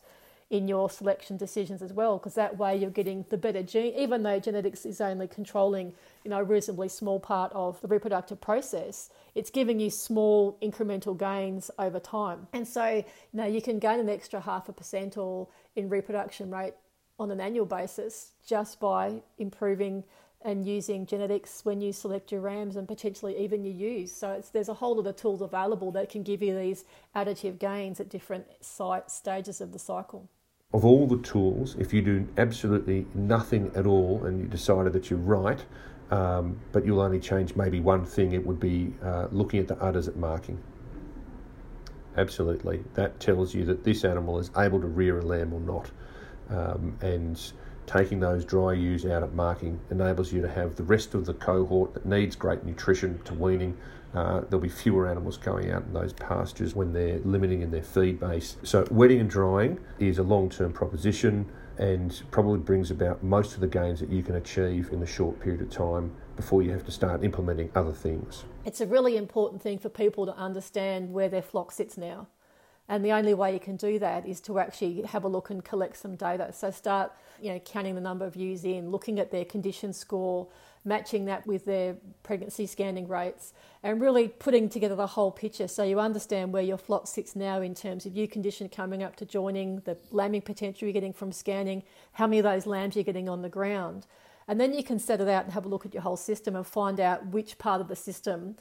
in 0.49 0.67
your 0.67 0.89
selection 0.89 1.37
decisions 1.37 1.81
as 1.81 1.93
well, 1.93 2.17
because 2.17 2.35
that 2.35 2.57
way 2.57 2.75
you're 2.75 2.89
getting 2.89 3.25
the 3.29 3.37
better 3.37 3.63
gene, 3.63 3.93
even 3.95 4.23
though 4.23 4.39
genetics 4.39 4.85
is 4.85 5.01
only 5.01 5.27
controlling, 5.27 5.93
you 6.23 6.29
know, 6.29 6.39
a 6.39 6.43
reasonably 6.43 6.89
small 6.89 7.19
part 7.19 7.51
of 7.53 7.79
the 7.81 7.87
reproductive 7.87 8.39
process. 8.39 9.09
It's 9.35 9.49
giving 9.49 9.79
you 9.79 9.89
small 9.89 10.57
incremental 10.61 11.17
gains 11.17 11.71
over 11.79 11.99
time, 11.99 12.47
and 12.53 12.67
so 12.67 12.85
you 12.87 13.03
know 13.33 13.45
you 13.45 13.61
can 13.61 13.79
gain 13.79 13.99
an 13.99 14.09
extra 14.09 14.41
half 14.41 14.69
a 14.69 14.73
percent 14.73 15.17
or 15.17 15.47
in 15.75 15.89
reproduction 15.89 16.51
rate 16.51 16.73
on 17.19 17.31
an 17.31 17.39
annual 17.39 17.65
basis 17.65 18.31
just 18.47 18.79
by 18.79 19.21
improving 19.37 20.03
and 20.43 20.65
using 20.65 21.05
genetics 21.05 21.63
when 21.65 21.81
you 21.81 21.93
select 21.93 22.31
your 22.31 22.41
rams 22.41 22.75
and 22.75 22.87
potentially 22.87 23.37
even 23.37 23.63
your 23.63 23.73
ewes. 23.73 24.11
So 24.11 24.41
there's 24.51 24.69
a 24.69 24.73
whole 24.73 24.95
lot 24.95 25.07
of 25.07 25.15
tools 25.15 25.41
available 25.41 25.91
that 25.91 26.09
can 26.09 26.23
give 26.23 26.41
you 26.41 26.57
these 26.57 26.85
additive 27.15 27.59
gains 27.59 27.99
at 27.99 28.09
different 28.09 28.45
site 28.61 29.09
stages 29.09 29.61
of 29.61 29.71
the 29.71 29.79
cycle 29.79 30.29
of 30.73 30.83
all 30.83 31.05
the 31.05 31.19
tools, 31.19 31.75
if 31.77 31.93
you 31.93 32.01
do 32.01 32.27
absolutely 32.37 33.05
nothing 33.13 33.71
at 33.75 33.85
all 33.85 34.25
and 34.25 34.39
you 34.39 34.47
decided 34.47 34.91
that 34.93 35.09
you're 35.09 35.19
right, 35.19 35.63
um, 36.09 36.59
but 36.71 36.85
you'll 36.85 36.99
only 36.99 37.19
change 37.19 37.55
maybe 37.55 37.79
one 37.79 38.05
thing, 38.05 38.33
it 38.33 38.45
would 38.45 38.59
be 38.59 38.93
uh, 39.03 39.27
looking 39.31 39.59
at 39.59 39.67
the 39.67 39.77
udders 39.77 40.07
at 40.07 40.15
marking. 40.15 40.61
Absolutely. 42.17 42.83
That 42.95 43.19
tells 43.19 43.53
you 43.53 43.65
that 43.65 43.83
this 43.83 44.03
animal 44.03 44.39
is 44.39 44.49
able 44.57 44.81
to 44.81 44.87
rear 44.87 45.19
a 45.19 45.21
lamb 45.21 45.53
or 45.53 45.59
not. 45.59 45.91
Um, 46.49 46.97
and 47.01 47.39
taking 47.85 48.19
those 48.19 48.45
dry 48.45 48.73
ewes 48.73 49.05
out 49.05 49.23
at 49.23 49.33
marking 49.33 49.79
enables 49.89 50.31
you 50.31 50.41
to 50.41 50.49
have 50.49 50.75
the 50.75 50.83
rest 50.83 51.13
of 51.13 51.25
the 51.25 51.33
cohort 51.33 51.93
that 51.93 52.05
needs 52.05 52.35
great 52.35 52.63
nutrition 52.63 53.19
to 53.23 53.33
weaning 53.33 53.77
uh, 54.13 54.41
there'll 54.41 54.59
be 54.59 54.69
fewer 54.69 55.07
animals 55.09 55.37
going 55.37 55.71
out 55.71 55.83
in 55.83 55.93
those 55.93 56.13
pastures 56.13 56.75
when 56.75 56.93
they're 56.93 57.19
limiting 57.19 57.61
in 57.61 57.71
their 57.71 57.81
feed 57.81 58.19
base. 58.19 58.57
So, 58.63 58.85
wetting 58.91 59.19
and 59.19 59.29
drying 59.29 59.79
is 59.99 60.19
a 60.19 60.23
long 60.23 60.49
term 60.49 60.71
proposition 60.71 61.49
and 61.79 62.21
probably 62.29 62.59
brings 62.59 62.91
about 62.91 63.23
most 63.23 63.55
of 63.55 63.59
the 63.59 63.67
gains 63.67 63.99
that 63.99 64.09
you 64.09 64.21
can 64.21 64.35
achieve 64.35 64.91
in 64.91 65.01
a 65.01 65.07
short 65.07 65.39
period 65.39 65.61
of 65.61 65.71
time 65.71 66.15
before 66.35 66.61
you 66.61 66.71
have 66.71 66.85
to 66.85 66.91
start 66.91 67.23
implementing 67.23 67.71
other 67.73 67.91
things. 67.91 68.43
It's 68.63 68.81
a 68.81 68.85
really 68.85 69.17
important 69.17 69.63
thing 69.63 69.79
for 69.79 69.89
people 69.89 70.27
to 70.27 70.35
understand 70.35 71.11
where 71.11 71.29
their 71.29 71.41
flock 71.41 71.71
sits 71.71 71.97
now. 71.97 72.27
And 72.89 73.03
the 73.03 73.11
only 73.13 73.33
way 73.33 73.53
you 73.53 73.59
can 73.59 73.77
do 73.77 73.97
that 73.99 74.25
is 74.25 74.41
to 74.41 74.59
actually 74.59 75.03
have 75.03 75.23
a 75.23 75.27
look 75.27 75.49
and 75.49 75.63
collect 75.63 75.97
some 75.97 76.15
data. 76.15 76.51
So 76.51 76.69
start, 76.69 77.13
you 77.41 77.53
know, 77.53 77.59
counting 77.59 77.95
the 77.95 78.01
number 78.01 78.25
of 78.25 78.35
ewes 78.35 78.65
in, 78.65 78.91
looking 78.91 79.19
at 79.19 79.31
their 79.31 79.45
condition 79.45 79.93
score, 79.93 80.47
matching 80.83 81.25
that 81.25 81.47
with 81.47 81.63
their 81.63 81.95
pregnancy 82.23 82.65
scanning 82.65 83.07
rates, 83.07 83.53
and 83.83 84.01
really 84.01 84.27
putting 84.27 84.67
together 84.67 84.95
the 84.95 85.07
whole 85.07 85.31
picture 85.31 85.67
so 85.67 85.83
you 85.83 85.99
understand 85.99 86.51
where 86.51 86.61
your 86.61 86.77
flock 86.77 87.07
sits 87.07 87.37
now 87.37 87.61
in 87.61 87.73
terms 87.73 88.05
of 88.05 88.17
ewe 88.17 88.27
condition 88.27 88.67
coming 88.67 89.01
up 89.01 89.15
to 89.15 89.25
joining, 89.25 89.79
the 89.85 89.97
lambing 90.11 90.41
potential 90.41 90.85
you're 90.85 90.93
getting 90.93 91.13
from 91.13 91.31
scanning, 91.31 91.83
how 92.11 92.27
many 92.27 92.39
of 92.39 92.43
those 92.43 92.65
lambs 92.65 92.95
you're 92.95 93.03
getting 93.03 93.29
on 93.29 93.41
the 93.41 93.49
ground. 93.49 94.05
And 94.45 94.59
then 94.59 94.73
you 94.73 94.83
can 94.83 94.99
set 94.99 95.21
it 95.21 95.29
out 95.29 95.45
and 95.45 95.53
have 95.53 95.65
a 95.65 95.69
look 95.69 95.85
at 95.85 95.93
your 95.93 96.03
whole 96.03 96.17
system 96.17 96.55
and 96.55 96.67
find 96.67 96.99
out 96.99 97.27
which 97.27 97.57
part 97.57 97.79
of 97.79 97.87
the 97.87 97.95
system 97.95 98.57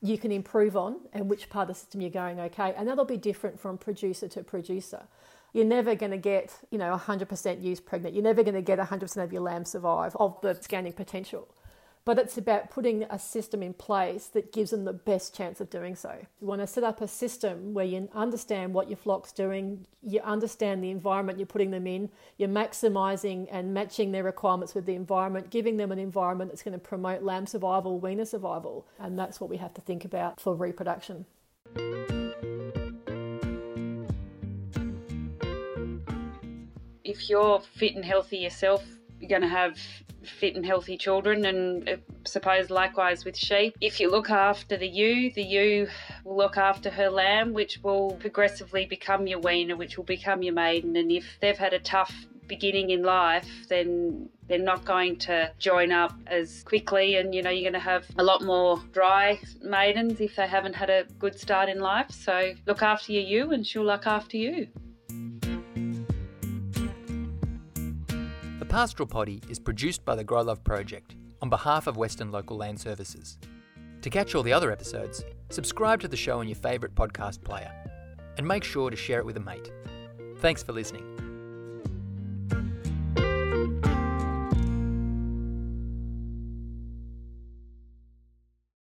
you 0.00 0.18
can 0.18 0.30
improve 0.30 0.76
on 0.76 0.96
and 1.12 1.28
which 1.28 1.48
part 1.48 1.68
of 1.68 1.74
the 1.74 1.80
system 1.80 2.00
you're 2.00 2.10
going 2.10 2.38
okay. 2.38 2.74
And 2.76 2.88
that'll 2.88 3.04
be 3.04 3.16
different 3.16 3.58
from 3.58 3.78
producer 3.78 4.28
to 4.28 4.44
producer. 4.44 5.06
You're 5.52 5.64
never 5.64 5.94
going 5.94 6.12
to 6.12 6.18
get, 6.18 6.54
you 6.70 6.78
know, 6.78 6.96
100% 6.96 7.62
ewes 7.62 7.80
pregnant. 7.80 8.14
You're 8.14 8.24
never 8.24 8.42
going 8.42 8.54
to 8.54 8.62
get 8.62 8.78
100% 8.78 9.24
of 9.24 9.32
your 9.32 9.42
lambs 9.42 9.70
survive 9.70 10.14
of 10.16 10.40
the 10.42 10.54
scanning 10.60 10.92
potential 10.92 11.48
but 12.08 12.18
it's 12.18 12.38
about 12.38 12.70
putting 12.70 13.02
a 13.10 13.18
system 13.18 13.62
in 13.62 13.74
place 13.74 14.28
that 14.28 14.50
gives 14.50 14.70
them 14.70 14.86
the 14.86 14.94
best 14.94 15.36
chance 15.36 15.60
of 15.60 15.68
doing 15.68 15.94
so. 15.94 16.10
You 16.40 16.46
want 16.46 16.62
to 16.62 16.66
set 16.66 16.82
up 16.82 17.02
a 17.02 17.06
system 17.06 17.74
where 17.74 17.84
you 17.84 18.08
understand 18.14 18.72
what 18.72 18.88
your 18.88 18.96
flock's 18.96 19.30
doing, 19.30 19.84
you 20.02 20.22
understand 20.22 20.82
the 20.82 20.90
environment 20.90 21.38
you're 21.38 21.44
putting 21.44 21.70
them 21.70 21.86
in, 21.86 22.08
you're 22.38 22.48
maximising 22.48 23.46
and 23.50 23.74
matching 23.74 24.12
their 24.12 24.22
requirements 24.22 24.74
with 24.74 24.86
the 24.86 24.94
environment, 24.94 25.50
giving 25.50 25.76
them 25.76 25.92
an 25.92 25.98
environment 25.98 26.50
that's 26.50 26.62
going 26.62 26.72
to 26.72 26.78
promote 26.78 27.24
lamb 27.24 27.44
survival, 27.44 28.00
weaner 28.00 28.24
survival, 28.24 28.86
and 28.98 29.18
that's 29.18 29.38
what 29.38 29.50
we 29.50 29.58
have 29.58 29.74
to 29.74 29.82
think 29.82 30.06
about 30.06 30.40
for 30.40 30.54
reproduction. 30.54 31.26
If 37.04 37.28
you're 37.28 37.60
fit 37.60 37.96
and 37.96 38.04
healthy 38.04 38.38
yourself, 38.38 38.82
you're 39.20 39.28
going 39.28 39.42
to 39.42 39.48
have 39.48 39.78
fit 40.28 40.56
and 40.56 40.64
healthy 40.64 40.96
children, 40.96 41.44
and 41.46 41.88
I 41.88 41.92
uh, 41.94 41.96
suppose 42.24 42.70
likewise 42.70 43.24
with 43.24 43.36
sheep. 43.36 43.76
If 43.80 44.00
you 44.00 44.10
look 44.10 44.30
after 44.30 44.76
the 44.76 44.88
ewe, 44.88 45.32
the 45.32 45.42
ewe 45.42 45.88
will 46.24 46.36
look 46.36 46.56
after 46.56 46.90
her 46.90 47.10
lamb, 47.10 47.52
which 47.52 47.80
will 47.82 48.12
progressively 48.20 48.86
become 48.86 49.26
your 49.26 49.40
weaner, 49.40 49.76
which 49.76 49.96
will 49.96 50.04
become 50.04 50.42
your 50.42 50.54
maiden. 50.54 50.96
And 50.96 51.10
if 51.10 51.38
they've 51.40 51.58
had 51.58 51.72
a 51.72 51.78
tough 51.78 52.12
beginning 52.48 52.90
in 52.90 53.02
life, 53.02 53.48
then 53.68 54.28
they're 54.48 54.58
not 54.58 54.84
going 54.84 55.16
to 55.18 55.52
join 55.58 55.92
up 55.92 56.14
as 56.26 56.62
quickly, 56.62 57.16
and 57.16 57.34
you 57.34 57.42
know, 57.42 57.50
you're 57.50 57.70
going 57.70 57.74
to 57.74 57.78
have 57.78 58.06
a 58.18 58.22
lot 58.24 58.42
more 58.42 58.82
dry 58.92 59.38
maidens 59.62 60.20
if 60.20 60.36
they 60.36 60.46
haven't 60.46 60.74
had 60.74 60.90
a 60.90 61.04
good 61.18 61.38
start 61.38 61.68
in 61.68 61.78
life. 61.80 62.10
So 62.10 62.54
look 62.66 62.82
after 62.82 63.12
your 63.12 63.22
ewe, 63.22 63.52
and 63.52 63.66
she'll 63.66 63.84
look 63.84 64.06
after 64.06 64.36
you. 64.36 64.68
Pastoral 68.68 69.06
Poddy 69.06 69.40
is 69.48 69.58
produced 69.58 70.04
by 70.04 70.14
the 70.14 70.22
Grow 70.22 70.42
Love 70.42 70.62
Project 70.62 71.16
on 71.40 71.48
behalf 71.48 71.86
of 71.86 71.96
Western 71.96 72.30
Local 72.30 72.58
Land 72.58 72.78
Services. 72.78 73.38
To 74.02 74.10
catch 74.10 74.34
all 74.34 74.42
the 74.42 74.52
other 74.52 74.70
episodes, 74.70 75.24
subscribe 75.48 76.02
to 76.02 76.08
the 76.08 76.18
show 76.18 76.38
on 76.38 76.48
your 76.48 76.54
favourite 76.54 76.94
podcast 76.94 77.42
player 77.42 77.72
and 78.36 78.46
make 78.46 78.64
sure 78.64 78.90
to 78.90 78.96
share 78.96 79.20
it 79.20 79.26
with 79.26 79.38
a 79.38 79.40
mate. 79.40 79.72
Thanks 80.36 80.62
for 80.62 80.72
listening. 80.72 81.17